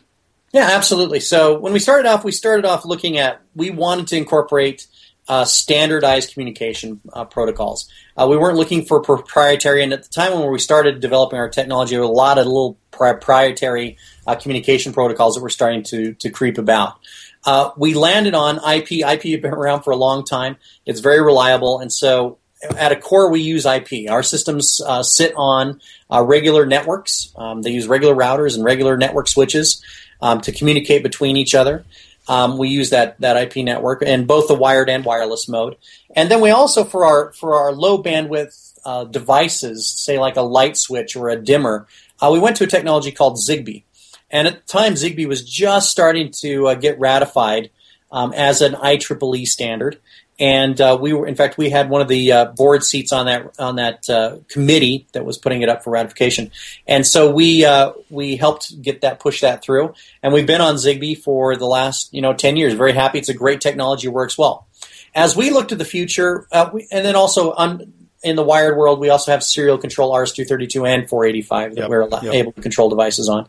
Yeah, 0.52 0.68
absolutely. 0.74 1.22
So 1.22 1.58
when 1.58 1.72
we 1.72 1.80
started 1.80 2.06
off, 2.06 2.26
we 2.26 2.34
started 2.34 2.66
off 2.66 2.84
looking 2.84 3.18
at 3.18 3.40
we 3.56 3.70
wanted 3.70 4.08
to 4.08 4.18
incorporate 4.18 4.86
uh, 5.30 5.46
standardized 5.46 6.34
communication 6.34 7.00
uh, 7.14 7.24
protocols. 7.24 7.88
Uh, 8.18 8.28
we 8.28 8.36
weren't 8.36 8.58
looking 8.58 8.84
for 8.84 9.00
proprietary, 9.00 9.84
and 9.84 9.94
at 9.94 10.02
the 10.02 10.10
time 10.10 10.34
when 10.34 10.52
we 10.52 10.58
started 10.58 11.00
developing 11.00 11.38
our 11.38 11.48
technology, 11.48 11.92
there 11.92 12.02
were 12.02 12.10
a 12.10 12.12
lot 12.12 12.40
of 12.40 12.48
little 12.48 12.78
proprietary 12.90 13.96
uh, 14.26 14.36
communication 14.36 14.92
protocols 14.92 15.36
that 15.36 15.42
were 15.42 15.50
starting 15.50 15.84
to, 15.84 16.14
to 16.16 16.32
creep 16.32 16.58
about. 16.58 16.98
Uh, 17.46 17.70
we 17.78 17.94
landed 17.94 18.34
on 18.34 18.58
IP. 18.58 18.92
IP 18.92 19.24
had 19.24 19.42
been 19.42 19.54
around 19.54 19.84
for 19.84 19.92
a 19.92 19.96
long 19.96 20.26
time. 20.26 20.58
It's 20.86 21.00
very 21.00 21.22
reliable, 21.22 21.80
and 21.80 21.94
so 21.94 22.40
at 22.76 22.92
a 22.92 22.96
core, 22.96 23.30
we 23.30 23.42
use 23.42 23.66
IP. 23.66 24.10
Our 24.10 24.24
systems 24.24 24.82
uh, 24.86 25.04
sit 25.04 25.34
on 25.38 25.80
regular 26.12 26.66
networks. 26.66 27.32
Um, 27.38 27.62
they 27.62 27.70
use 27.70 27.88
regular 27.88 28.16
routers 28.16 28.56
and 28.56 28.66
regular 28.66 28.98
network 28.98 29.28
switches 29.28 29.82
um, 30.22 30.42
to 30.42 30.52
communicate 30.52 31.04
between 31.04 31.38
each 31.38 31.56
other. 31.56 31.86
Um, 32.30 32.60
we 32.60 32.70
use 32.70 32.92
that 32.92 33.20
that 33.22 33.38
IP 33.38 33.66
network 33.66 34.04
in 34.04 34.26
both 34.26 34.48
the 34.48 34.54
wired 34.54 34.88
and 34.88 35.04
wireless 35.04 35.50
mode. 35.50 35.78
And 36.16 36.30
then 36.30 36.42
we 36.42 36.52
also 36.52 36.84
for 36.84 37.04
our 37.04 37.34
for 37.34 37.56
our 37.56 37.74
low 37.74 38.02
bandwidth 38.02 38.80
uh, 38.86 39.06
devices, 39.06 39.92
say 39.92 40.20
like 40.20 40.36
a 40.38 40.42
light 40.42 40.78
switch 40.78 41.16
or 41.16 41.30
a 41.30 41.42
dimmer, 41.42 41.88
uh, 42.22 42.30
we 42.32 42.40
went 42.40 42.56
to 42.58 42.66
a 42.66 42.68
technology 42.68 43.12
called 43.12 43.38
Zigbee. 43.38 43.84
And 44.30 44.48
at 44.48 44.54
the 44.54 44.72
time, 44.72 44.94
Zigbee 44.94 45.28
was 45.28 45.44
just 45.44 45.90
starting 45.90 46.30
to 46.42 46.68
uh, 46.68 46.74
get 46.76 47.00
ratified 47.00 47.72
um, 48.12 48.32
as 48.34 48.62
an 48.62 48.74
IEEE 48.74 49.48
standard 49.48 50.00
and 50.40 50.80
uh, 50.80 50.98
we 51.00 51.12
were 51.14 51.28
in 51.28 51.36
fact 51.36 51.58
we 51.58 51.70
had 51.70 51.90
one 51.90 52.02
of 52.02 52.08
the 52.08 52.32
uh, 52.32 52.46
board 52.46 52.84
seats 52.84 53.12
on 53.12 53.26
that 53.26 53.54
on 53.60 53.76
that 53.76 54.10
uh, 54.10 54.38
committee 54.48 55.06
that 55.12 55.26
was 55.26 55.38
putting 55.38 55.62
it 55.62 55.70
up 55.70 55.84
for 55.84 55.92
ratification. 55.92 56.52
And 56.88 57.06
so 57.06 57.32
we 57.32 57.66
uh, 57.66 57.94
we 58.10 58.38
helped 58.38 58.82
get 58.82 59.02
that 59.02 59.20
push 59.20 59.42
that 59.42 59.62
through. 59.62 59.94
And 60.24 60.34
we've 60.34 60.48
been 60.48 60.62
on 60.62 60.76
zigbee 60.76 61.18
for 61.18 61.56
the 61.56 61.66
last 61.66 62.14
you 62.14 62.22
know 62.22 62.34
10 62.34 62.56
years. 62.56 62.74
Very 62.74 62.94
happy. 62.94 63.20
It's 63.20 63.30
a 63.30 63.34
great 63.34 63.60
technology. 63.60 64.08
Works 64.08 64.38
well. 64.38 64.68
As 65.14 65.36
we 65.36 65.50
look 65.50 65.70
to 65.70 65.76
the 65.76 65.86
future 65.86 66.48
uh, 66.52 66.70
we, 66.72 66.88
and 66.92 67.06
then 67.06 67.16
also 67.16 67.52
on 67.52 67.94
in 68.22 68.36
the 68.36 68.44
wired 68.44 68.78
world, 68.78 69.00
we 69.00 69.10
also 69.10 69.32
have 69.32 69.42
serial 69.44 69.78
control 69.78 70.14
RS-232 70.14 70.86
and 70.86 71.10
485 71.10 71.76
that 71.76 71.82
yep, 71.82 71.90
we're 71.90 72.08
yep. 72.10 72.34
able 72.34 72.52
to 72.52 72.62
control 72.62 72.90
devices 72.90 73.30
on. 73.30 73.48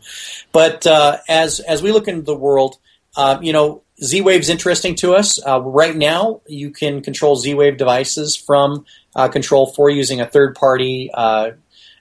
But 0.53 0.87
uh, 0.87 1.19
as 1.29 1.61
as 1.61 1.83
we 1.83 1.93
look 1.93 2.09
into 2.09 2.23
the 2.23 2.37
world, 2.37 2.79
you 3.41 3.53
know, 3.53 3.83
Z 4.03 4.23
Wave's 4.23 4.49
interesting 4.49 4.95
to 4.97 5.15
us. 5.15 5.45
Uh, 5.45 5.61
right 5.61 5.97
now, 5.97 6.41
you 6.47 6.71
can 6.71 7.03
control 7.03 7.37
Z 7.37 7.55
Wave 7.55 7.77
devices 7.77 8.37
from 8.37 8.85
uh, 9.15 9.29
Control 9.29 9.67
4 9.67 9.91
using 9.91 10.21
a 10.21 10.27
third 10.27 10.55
party 10.55 11.11
uh, 11.13 11.53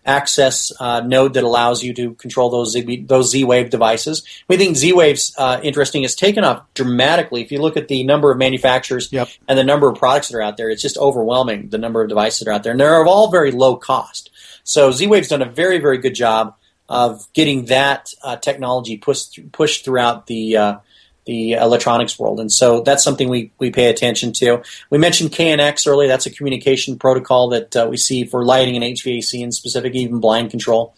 access 0.05 0.71
uh, 0.79 1.01
node 1.01 1.33
that 1.33 1.43
allows 1.43 1.83
you 1.83 1.93
to 1.93 2.13
control 2.15 2.49
those 2.49 2.71
Z, 2.71 3.05
those 3.05 3.31
Z 3.31 3.43
Wave 3.43 3.69
devices. 3.69 4.25
We 4.47 4.57
think 4.57 4.77
Z 4.77 4.93
Wave's 4.93 5.33
uh, 5.37 5.59
interesting. 5.61 6.03
It's 6.03 6.15
taken 6.15 6.43
off 6.43 6.63
dramatically. 6.73 7.41
If 7.41 7.51
you 7.51 7.61
look 7.61 7.75
at 7.75 7.89
the 7.89 8.03
number 8.03 8.31
of 8.31 8.37
manufacturers 8.37 9.11
yep. 9.11 9.27
and 9.47 9.57
the 9.59 9.63
number 9.63 9.89
of 9.89 9.97
products 9.97 10.29
that 10.29 10.37
are 10.37 10.41
out 10.41 10.57
there, 10.57 10.69
it's 10.69 10.81
just 10.81 10.97
overwhelming 10.97 11.69
the 11.69 11.77
number 11.77 12.01
of 12.01 12.09
devices 12.09 12.39
that 12.39 12.49
are 12.49 12.53
out 12.53 12.63
there. 12.63 12.71
And 12.71 12.79
they're 12.79 13.05
all 13.05 13.29
very 13.29 13.51
low 13.51 13.75
cost. 13.75 14.29
So 14.63 14.91
Z 14.91 15.07
Wave's 15.07 15.27
done 15.27 15.41
a 15.41 15.49
very, 15.49 15.79
very 15.79 15.97
good 15.97 16.15
job 16.15 16.55
of 16.87 17.31
getting 17.33 17.65
that 17.65 18.13
uh, 18.23 18.37
technology 18.37 18.97
pushed, 18.97 19.51
pushed 19.51 19.85
throughout 19.85 20.25
the 20.25 20.79
the 21.25 21.53
electronics 21.53 22.17
world. 22.17 22.39
And 22.39 22.51
so 22.51 22.81
that's 22.81 23.03
something 23.03 23.29
we, 23.29 23.51
we 23.59 23.71
pay 23.71 23.89
attention 23.89 24.33
to. 24.33 24.63
We 24.89 24.97
mentioned 24.97 25.31
KNX 25.31 25.87
earlier. 25.87 26.07
That's 26.07 26.25
a 26.25 26.31
communication 26.31 26.97
protocol 26.97 27.49
that 27.49 27.75
uh, 27.75 27.87
we 27.89 27.97
see 27.97 28.25
for 28.25 28.43
lighting 28.43 28.75
and 28.75 28.83
HVAC 28.83 29.43
and 29.43 29.53
specific, 29.53 29.93
even 29.95 30.19
blind 30.19 30.49
control. 30.49 30.95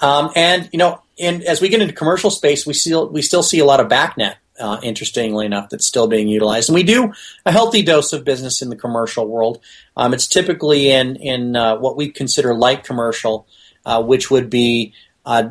Um, 0.00 0.30
and, 0.36 0.68
you 0.72 0.78
know, 0.78 1.00
and 1.18 1.42
as 1.44 1.60
we 1.60 1.68
get 1.68 1.80
into 1.80 1.94
commercial 1.94 2.30
space, 2.30 2.66
we 2.66 2.74
still, 2.74 3.08
we 3.08 3.22
still 3.22 3.42
see 3.42 3.60
a 3.60 3.64
lot 3.64 3.80
of 3.80 3.88
BACnet. 3.88 4.34
Uh, 4.60 4.78
interestingly 4.82 5.46
enough, 5.46 5.70
that's 5.70 5.86
still 5.86 6.06
being 6.06 6.28
utilized, 6.28 6.68
and 6.68 6.74
we 6.74 6.82
do 6.82 7.12
a 7.46 7.50
healthy 7.50 7.82
dose 7.82 8.12
of 8.12 8.22
business 8.22 8.60
in 8.60 8.68
the 8.68 8.76
commercial 8.76 9.26
world. 9.26 9.58
Um, 9.96 10.12
it's 10.12 10.26
typically 10.26 10.90
in 10.90 11.16
in 11.16 11.56
uh, 11.56 11.78
what 11.78 11.96
we 11.96 12.10
consider 12.10 12.54
light 12.54 12.84
commercial, 12.84 13.46
uh, 13.86 14.02
which 14.02 14.30
would 14.30 14.50
be 14.50 14.92
uh, 15.24 15.48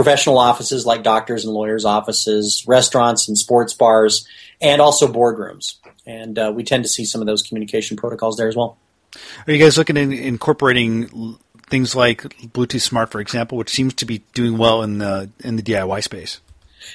professional 0.00 0.38
offices 0.38 0.86
like 0.86 1.02
doctors 1.02 1.44
and 1.44 1.52
lawyers' 1.52 1.84
offices, 1.84 2.64
restaurants 2.66 3.28
and 3.28 3.36
sports 3.36 3.74
bars, 3.74 4.26
and 4.58 4.80
also 4.80 5.06
boardrooms. 5.06 5.74
And 6.06 6.38
uh, 6.38 6.50
we 6.54 6.64
tend 6.64 6.84
to 6.84 6.88
see 6.88 7.04
some 7.04 7.20
of 7.20 7.26
those 7.26 7.42
communication 7.42 7.98
protocols 7.98 8.38
there 8.38 8.48
as 8.48 8.56
well. 8.56 8.78
Are 9.46 9.52
you 9.52 9.62
guys 9.62 9.76
looking 9.76 9.98
at 9.98 10.10
incorporating 10.10 11.36
things 11.68 11.94
like 11.94 12.22
Bluetooth 12.22 12.80
Smart, 12.80 13.10
for 13.10 13.20
example, 13.20 13.58
which 13.58 13.68
seems 13.68 13.92
to 13.92 14.06
be 14.06 14.22
doing 14.32 14.56
well 14.56 14.82
in 14.82 14.96
the 14.96 15.28
in 15.40 15.56
the 15.56 15.62
DIY 15.62 16.02
space? 16.02 16.40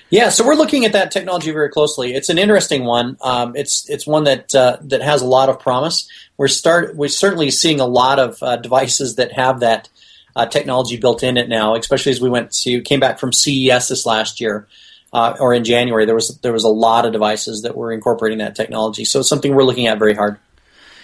Yeah, 0.10 0.30
so 0.30 0.44
we're 0.44 0.56
looking 0.56 0.84
at 0.86 0.94
that 0.94 1.12
technology 1.12 1.52
very 1.52 1.70
closely. 1.70 2.16
It's 2.16 2.30
an 2.30 2.40
interesting 2.40 2.86
one. 2.86 3.18
Um, 3.22 3.56
it's 3.56 3.88
it's 3.88 4.08
one 4.08 4.24
that 4.24 4.56
uh, 4.56 4.78
that 4.82 5.04
has 5.04 5.22
a 5.22 5.28
lot 5.28 5.50
of 5.50 5.60
promise. 5.60 6.10
We're 6.38 6.48
start 6.48 6.96
we're 6.96 7.10
certainly 7.10 7.52
seeing 7.52 7.80
a 7.80 7.86
lot 7.86 8.18
of 8.18 8.42
uh, 8.42 8.56
devices 8.56 9.18
that 9.18 9.32
have 9.34 9.60
that 9.60 9.90
uh, 10.36 10.46
technology 10.46 10.98
built 10.98 11.24
in 11.24 11.38
it 11.38 11.50
now, 11.50 11.76
especially 11.76 12.12
as 12.12 12.22
we 12.22 12.30
went 12.30 12.52
to 12.52 12.82
came 12.82 13.00
back 13.00 13.20
from 13.20 13.32
CES 13.32 13.88
this 13.88 14.06
last 14.06 14.42
year. 14.42 14.68
Uh, 15.14 15.38
or 15.40 15.54
in 15.54 15.64
January, 15.64 16.06
there 16.06 16.16
was 16.16 16.38
there 16.40 16.52
was 16.52 16.66
a 16.66 16.70
lot 16.70 17.06
of 17.06 17.14
devices 17.14 17.62
that 17.62 17.78
were 17.78 17.94
incorporating 17.94 18.40
that 18.40 18.56
technology. 18.56 19.06
So 19.06 19.20
it's 19.20 19.30
something 19.30 19.56
we're 19.56 19.64
looking 19.64 19.88
at 19.88 19.98
very 19.98 20.14
hard. 20.14 20.38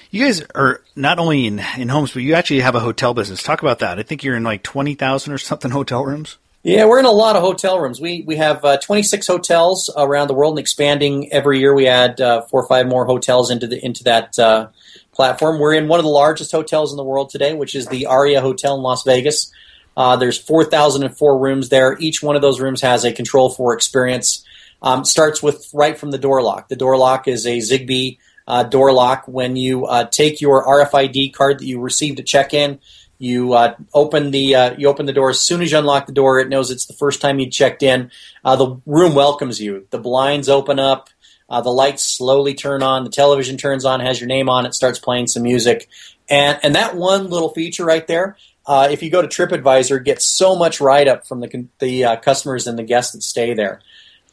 You 0.09 0.25
guys 0.25 0.43
are 0.53 0.81
not 0.97 1.17
only 1.17 1.45
in 1.45 1.59
in 1.77 1.87
homes, 1.87 2.11
but 2.11 2.21
you 2.21 2.33
actually 2.33 2.59
have 2.59 2.75
a 2.75 2.81
hotel 2.81 3.13
business. 3.13 3.41
Talk 3.41 3.61
about 3.61 3.79
that. 3.79 3.99
I 3.99 4.03
think 4.03 4.25
you're 4.25 4.35
in 4.35 4.43
like 4.43 4.63
twenty 4.63 4.95
thousand 4.95 5.31
or 5.31 5.37
something 5.37 5.71
hotel 5.79 6.03
rooms. 6.03 6.37
Yeah, 6.63 6.85
we're 6.85 6.99
in 6.99 7.05
a 7.05 7.11
lot 7.11 7.35
of 7.35 7.41
hotel 7.41 7.79
rooms. 7.79 7.99
We 7.99 8.23
we 8.27 8.35
have 8.35 8.63
uh, 8.63 8.77
26 8.77 9.25
hotels 9.25 9.89
around 9.97 10.27
the 10.27 10.35
world 10.35 10.53
and 10.53 10.59
expanding 10.59 11.31
every 11.31 11.59
year. 11.59 11.73
We 11.73 11.87
add 11.87 12.21
uh, 12.21 12.41
four 12.43 12.61
or 12.61 12.67
five 12.67 12.87
more 12.87 13.05
hotels 13.05 13.49
into 13.49 13.65
the 13.65 13.83
into 13.83 14.03
that 14.03 14.37
uh, 14.37 14.67
platform. 15.11 15.59
We're 15.59 15.73
in 15.73 15.87
one 15.87 15.99
of 15.99 16.05
the 16.05 16.11
largest 16.11 16.51
hotels 16.51 16.91
in 16.91 16.97
the 16.97 17.03
world 17.03 17.29
today, 17.29 17.53
which 17.53 17.75
is 17.75 17.87
the 17.87 18.05
Aria 18.05 18.41
Hotel 18.41 18.75
in 18.75 18.81
Las 18.81 19.03
Vegas. 19.03 19.51
Uh, 19.95 20.15
there's 20.15 20.37
4,004 20.37 21.37
rooms 21.37 21.69
there. 21.69 21.97
Each 21.99 22.23
one 22.23 22.35
of 22.35 22.41
those 22.41 22.59
rooms 22.59 22.81
has 22.81 23.03
a 23.03 23.11
Control 23.11 23.49
4 23.49 23.73
experience. 23.73 24.45
Um, 24.81 25.05
starts 25.05 25.43
with 25.43 25.69
right 25.73 25.97
from 25.97 26.11
the 26.11 26.17
door 26.17 26.41
lock. 26.41 26.67
The 26.67 26.75
door 26.75 26.97
lock 26.97 27.27
is 27.27 27.45
a 27.45 27.57
Zigbee 27.57 28.17
uh, 28.47 28.63
door 28.63 28.91
lock. 28.91 29.27
When 29.27 29.55
you 29.55 29.85
uh, 29.85 30.05
take 30.05 30.41
your 30.41 30.65
RFID 30.65 31.33
card 31.33 31.59
that 31.59 31.65
you 31.65 31.79
received 31.79 32.19
at 32.19 32.25
check-in, 32.25 32.79
you 33.19 33.53
uh, 33.53 33.75
open 33.93 34.31
the 34.31 34.55
uh, 34.55 34.75
you 34.77 34.87
open 34.87 35.05
the 35.05 35.13
door 35.13 35.29
as 35.29 35.39
soon 35.39 35.61
as 35.61 35.71
you 35.71 35.77
unlock 35.77 36.07
the 36.07 36.11
door. 36.11 36.39
It 36.39 36.49
knows 36.49 36.71
it's 36.71 36.87
the 36.87 36.93
first 36.93 37.21
time 37.21 37.37
you 37.37 37.51
checked 37.51 37.83
in. 37.83 38.09
Uh, 38.43 38.55
the 38.55 38.81
room 38.87 39.13
welcomes 39.13 39.61
you. 39.61 39.85
The 39.91 39.99
blinds 39.99 40.49
open 40.49 40.79
up. 40.79 41.09
Uh, 41.51 41.59
the 41.59 41.69
lights 41.69 42.03
slowly 42.03 42.53
turn 42.53 42.81
on. 42.81 43.03
The 43.03 43.09
television 43.09 43.57
turns 43.57 43.83
on, 43.83 43.99
has 43.99 44.21
your 44.21 44.27
name 44.27 44.47
on 44.47 44.65
it, 44.65 44.73
starts 44.73 44.99
playing 44.99 45.27
some 45.27 45.43
music, 45.43 45.89
and 46.29 46.57
and 46.63 46.75
that 46.75 46.95
one 46.95 47.29
little 47.29 47.49
feature 47.49 47.83
right 47.83 48.07
there. 48.07 48.37
Uh, 48.65 48.87
if 48.89 49.03
you 49.03 49.09
go 49.09 49.21
to 49.21 49.27
TripAdvisor, 49.27 50.05
gets 50.05 50.25
so 50.25 50.55
much 50.55 50.79
write 50.79 51.09
up 51.09 51.27
from 51.27 51.41
the 51.41 51.67
the 51.79 52.05
uh, 52.05 52.15
customers 52.15 52.67
and 52.67 52.79
the 52.79 52.83
guests 52.83 53.11
that 53.11 53.21
stay 53.21 53.53
there. 53.53 53.81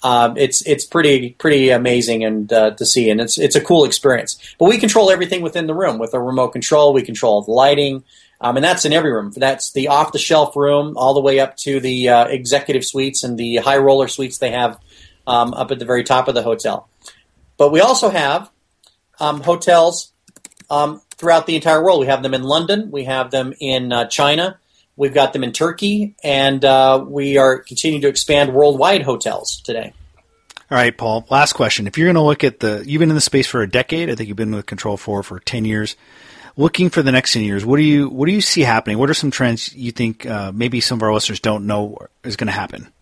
Um, 0.05 0.37
it's 0.37 0.65
it's 0.65 0.85
pretty 0.85 1.31
pretty 1.31 1.71
amazing 1.71 2.25
and 2.25 2.53
uh, 2.53 2.71
to 2.71 2.87
see, 2.87 3.11
and 3.11 3.21
it's 3.21 3.37
it's 3.37 3.57
a 3.57 3.61
cool 3.61 3.85
experience. 3.85 4.39
But 4.57 4.69
we 4.69 4.79
control 4.79 5.11
everything 5.11 5.43
within 5.43 5.67
the 5.67 5.75
room 5.75 5.99
with 5.99 6.15
a 6.15 6.21
remote 6.21 6.51
control. 6.51 6.93
We 6.93 7.03
control 7.03 7.43
the 7.43 7.51
lighting, 7.51 8.05
um, 8.41 8.57
and 8.57 8.65
that's 8.65 8.85
in 8.85 8.93
every 8.93 9.13
room. 9.13 9.33
That's 9.35 9.73
the 9.73 9.89
off 9.89 10.13
the 10.13 10.21
shelf 10.21 10.55
room, 10.55 10.97
all 10.97 11.15
the 11.15 11.21
way 11.21 11.41
up 11.41 11.57
to 11.59 11.81
the 11.81 12.11
uh, 12.11 12.25
executive 12.27 12.85
suites 12.85 13.25
and 13.25 13.37
the 13.37 13.57
high 13.57 13.79
roller 13.79 14.07
suites 14.07 14.39
they 14.39 14.53
have 14.53 14.79
um, 15.29 15.55
up 15.55 15.71
at 15.71 15.79
the 15.79 15.85
very 15.85 16.03
top 16.03 16.27
of 16.27 16.35
the 16.35 16.43
hotel. 16.43 16.89
But 17.57 17.71
we 17.71 17.81
also 17.81 18.09
have 18.09 18.51
um, 19.21 19.41
hotels 19.41 20.13
um, 20.71 21.03
throughout 21.17 21.47
the 21.47 21.55
entire 21.55 21.83
world. 21.83 22.01
We 22.01 22.07
have 22.07 22.23
them 22.23 22.35
in 22.35 22.43
London, 22.43 22.91
we 22.91 23.05
have 23.05 23.31
them 23.31 23.53
in 23.61 23.93
uh, 23.93 24.07
China, 24.07 24.59
we've 24.97 25.15
got 25.15 25.33
them 25.33 25.45
in 25.45 25.53
Turkey, 25.53 26.15
and 26.25 26.65
uh, 26.65 27.05
we 27.07 27.37
are 27.37 27.59
continuing 27.59 28.03
to 28.03 28.09
expand 28.09 28.55
worldwide 28.55 29.03
hotels 29.03 29.61
today. 29.63 29.93
All 30.71 30.77
right, 30.77 30.97
Paul. 30.97 31.27
Last 31.31 31.55
question. 31.55 31.87
If 31.87 31.97
you're 31.97 32.07
going 32.07 32.17
to 32.17 32.21
look 32.21 32.45
at 32.45 32.61
the, 32.61 32.83
you've 32.87 33.01
been 33.01 33.09
in 33.09 33.15
the 33.15 33.23
space 33.23 33.47
for 33.47 33.63
a 33.63 33.69
decade. 33.69 34.11
I 34.11 34.15
think 34.15 34.29
you've 34.29 34.37
been 34.37 34.55
with 34.55 34.67
Control 34.67 34.99
Four 34.99 35.23
for 35.23 35.41
ten 35.41 35.65
years. 35.65 35.97
Looking 36.59 36.91
for 36.91 37.03
the 37.03 37.13
next 37.13 37.33
ten 37.33 37.43
years, 37.43 37.65
what 37.65 37.79
do 37.79 37.85
you 37.85 38.11
what 38.11 38.27
do 38.27 38.33
you 38.33 38.43
see 38.43 38.63
happening? 38.63 38.99
What 38.99 39.09
are 39.09 39.15
some 39.15 39.31
trends 39.31 39.75
you 39.75 39.93
think 39.93 40.27
uh, 40.27 40.53
maybe 40.53 40.81
some 40.81 40.99
of 40.99 41.03
our 41.05 41.15
listeners 41.15 41.41
don't 41.41 41.67
know 41.67 41.97
is 42.23 42.37
going 42.37 42.49
to 42.49 42.53
happen? 42.53 42.93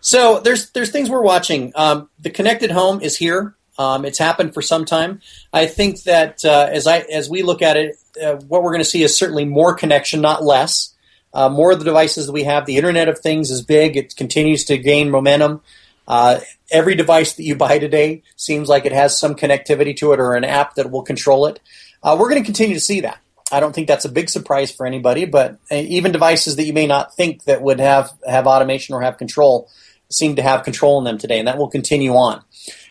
So 0.00 0.40
there's 0.40 0.70
there's 0.70 0.90
things 0.90 1.10
we're 1.10 1.22
watching. 1.22 1.72
Um, 1.74 2.08
the 2.18 2.30
connected 2.30 2.70
home 2.70 3.00
is 3.00 3.16
here. 3.16 3.54
Um, 3.78 4.04
it's 4.04 4.18
happened 4.18 4.54
for 4.54 4.62
some 4.62 4.84
time. 4.84 5.20
I 5.52 5.66
think 5.66 6.02
that 6.02 6.44
uh, 6.44 6.68
as 6.70 6.86
I 6.86 6.98
as 6.98 7.30
we 7.30 7.42
look 7.42 7.62
at 7.62 7.76
it, 7.76 7.96
uh, 8.22 8.36
what 8.48 8.62
we're 8.62 8.72
going 8.72 8.82
to 8.82 8.88
see 8.88 9.02
is 9.02 9.16
certainly 9.16 9.44
more 9.44 9.74
connection, 9.74 10.20
not 10.20 10.42
less. 10.42 10.94
Uh, 11.34 11.48
more 11.48 11.72
of 11.72 11.78
the 11.78 11.84
devices 11.84 12.26
that 12.26 12.32
we 12.32 12.44
have. 12.44 12.64
The 12.64 12.78
Internet 12.78 13.08
of 13.08 13.18
Things 13.18 13.50
is 13.50 13.60
big. 13.60 13.96
It 13.96 14.16
continues 14.16 14.64
to 14.64 14.78
gain 14.78 15.10
momentum. 15.10 15.60
Uh, 16.08 16.40
every 16.70 16.94
device 16.94 17.34
that 17.34 17.42
you 17.42 17.54
buy 17.54 17.78
today 17.78 18.22
seems 18.34 18.68
like 18.68 18.86
it 18.86 18.92
has 18.92 19.18
some 19.18 19.34
connectivity 19.34 19.94
to 19.98 20.12
it 20.12 20.20
or 20.20 20.34
an 20.34 20.44
app 20.44 20.74
that 20.76 20.90
will 20.90 21.02
control 21.02 21.46
it. 21.46 21.60
Uh, 22.02 22.16
we're 22.18 22.30
going 22.30 22.42
to 22.42 22.46
continue 22.46 22.74
to 22.74 22.80
see 22.80 23.02
that. 23.02 23.18
I 23.52 23.60
don't 23.60 23.74
think 23.74 23.88
that's 23.88 24.06
a 24.06 24.10
big 24.10 24.30
surprise 24.30 24.70
for 24.70 24.86
anybody, 24.86 25.26
but 25.26 25.58
uh, 25.70 25.76
even 25.76 26.12
devices 26.12 26.56
that 26.56 26.64
you 26.64 26.72
may 26.72 26.86
not 26.86 27.14
think 27.14 27.44
that 27.44 27.60
would 27.60 27.80
have 27.80 28.10
have 28.26 28.46
automation 28.46 28.94
or 28.94 29.02
have 29.02 29.18
control 29.18 29.70
seem 30.10 30.36
to 30.36 30.42
have 30.42 30.64
control 30.64 30.98
in 30.98 31.04
them 31.04 31.18
today, 31.18 31.38
and 31.38 31.48
that 31.48 31.58
will 31.58 31.68
continue 31.68 32.12
on. 32.14 32.42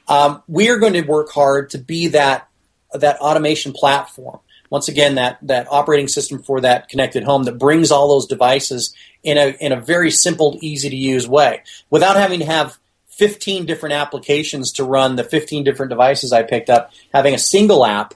Um, 0.07 0.43
we 0.47 0.69
are 0.69 0.77
going 0.77 0.93
to 0.93 1.01
work 1.01 1.31
hard 1.31 1.71
to 1.71 1.77
be 1.77 2.09
that 2.09 2.47
that 2.93 3.19
automation 3.19 3.73
platform. 3.73 4.39
Once 4.69 4.87
again, 4.87 5.15
that 5.15 5.37
that 5.41 5.67
operating 5.69 6.07
system 6.07 6.41
for 6.41 6.61
that 6.61 6.89
connected 6.89 7.23
home 7.23 7.43
that 7.43 7.57
brings 7.57 7.91
all 7.91 8.09
those 8.09 8.27
devices 8.27 8.93
in 9.23 9.37
a 9.37 9.55
in 9.59 9.71
a 9.71 9.79
very 9.79 10.11
simple, 10.11 10.57
easy 10.61 10.89
to 10.89 10.95
use 10.95 11.27
way, 11.27 11.61
without 11.89 12.15
having 12.15 12.39
to 12.39 12.45
have 12.45 12.77
15 13.07 13.65
different 13.65 13.93
applications 13.93 14.73
to 14.73 14.83
run 14.83 15.15
the 15.15 15.23
15 15.23 15.63
different 15.63 15.89
devices 15.89 16.31
I 16.31 16.43
picked 16.43 16.69
up. 16.69 16.91
Having 17.13 17.33
a 17.33 17.39
single 17.39 17.85
app 17.85 18.13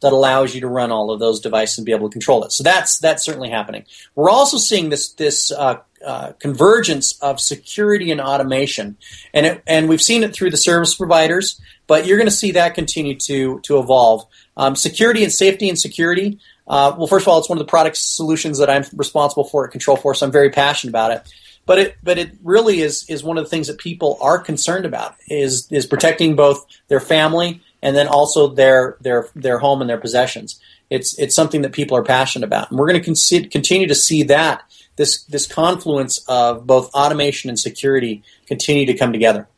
that 0.00 0.12
allows 0.12 0.54
you 0.54 0.60
to 0.60 0.68
run 0.68 0.92
all 0.92 1.10
of 1.10 1.18
those 1.18 1.40
devices 1.40 1.78
and 1.78 1.86
be 1.86 1.92
able 1.92 2.08
to 2.08 2.12
control 2.12 2.44
it. 2.44 2.52
So 2.52 2.62
that's 2.62 2.98
that's 2.98 3.24
certainly 3.24 3.48
happening. 3.48 3.84
We're 4.14 4.30
also 4.30 4.58
seeing 4.58 4.90
this 4.90 5.12
this 5.14 5.50
uh, 5.50 5.78
uh, 6.04 6.32
convergence 6.38 7.18
of 7.20 7.40
security 7.40 8.10
and 8.10 8.20
automation, 8.20 8.96
and 9.32 9.46
it, 9.46 9.62
and 9.66 9.88
we've 9.88 10.02
seen 10.02 10.22
it 10.22 10.32
through 10.32 10.50
the 10.50 10.56
service 10.56 10.94
providers, 10.94 11.60
but 11.86 12.06
you're 12.06 12.18
going 12.18 12.28
to 12.28 12.34
see 12.34 12.52
that 12.52 12.74
continue 12.74 13.16
to 13.16 13.60
to 13.60 13.78
evolve. 13.78 14.26
Um, 14.56 14.76
security 14.76 15.24
and 15.24 15.32
safety 15.32 15.68
and 15.68 15.78
security. 15.78 16.38
Uh, 16.66 16.94
well, 16.96 17.06
first 17.06 17.24
of 17.24 17.28
all, 17.28 17.38
it's 17.38 17.48
one 17.48 17.58
of 17.58 17.66
the 17.66 17.70
product 17.70 17.96
solutions 17.96 18.58
that 18.58 18.70
I'm 18.70 18.84
responsible 18.94 19.44
for 19.44 19.66
at 19.66 19.72
Control 19.72 19.96
Four's. 19.96 20.22
I'm 20.22 20.32
very 20.32 20.50
passionate 20.50 20.90
about 20.90 21.10
it. 21.10 21.32
But 21.66 21.78
it, 21.78 21.96
but 22.02 22.18
it 22.18 22.32
really 22.42 22.80
is 22.80 23.08
is 23.08 23.24
one 23.24 23.38
of 23.38 23.44
the 23.44 23.50
things 23.50 23.68
that 23.68 23.78
people 23.78 24.18
are 24.20 24.38
concerned 24.38 24.84
about 24.84 25.16
is 25.28 25.66
is 25.70 25.86
protecting 25.86 26.36
both 26.36 26.66
their 26.88 27.00
family 27.00 27.62
and 27.82 27.94
then 27.94 28.06
also 28.06 28.48
their 28.48 28.96
their 29.00 29.28
their 29.34 29.58
home 29.58 29.80
and 29.80 29.88
their 29.88 29.98
possessions. 29.98 30.60
It's 30.90 31.18
it's 31.18 31.34
something 31.34 31.62
that 31.62 31.72
people 31.72 31.96
are 31.96 32.04
passionate 32.04 32.46
about, 32.46 32.70
and 32.70 32.78
we're 32.78 32.88
going 32.88 33.02
to 33.02 33.14
con- 33.14 33.50
continue 33.50 33.86
to 33.86 33.94
see 33.94 34.22
that 34.24 34.62
this 34.96 35.24
this 35.24 35.46
confluence 35.46 36.24
of 36.28 36.66
both 36.66 36.94
automation 36.94 37.50
and 37.50 37.58
security 37.58 38.22
continue 38.46 38.86
to 38.86 38.94
come 38.94 39.12
together. 39.12 39.48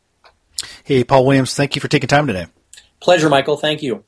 Hey, 0.83 1.03
Paul 1.03 1.25
Williams, 1.25 1.53
thank 1.53 1.75
you 1.75 1.81
for 1.81 1.87
taking 1.87 2.07
time 2.07 2.27
today. 2.27 2.47
Pleasure, 2.99 3.29
Michael. 3.29 3.57
Thank 3.57 3.83
you. 3.83 4.03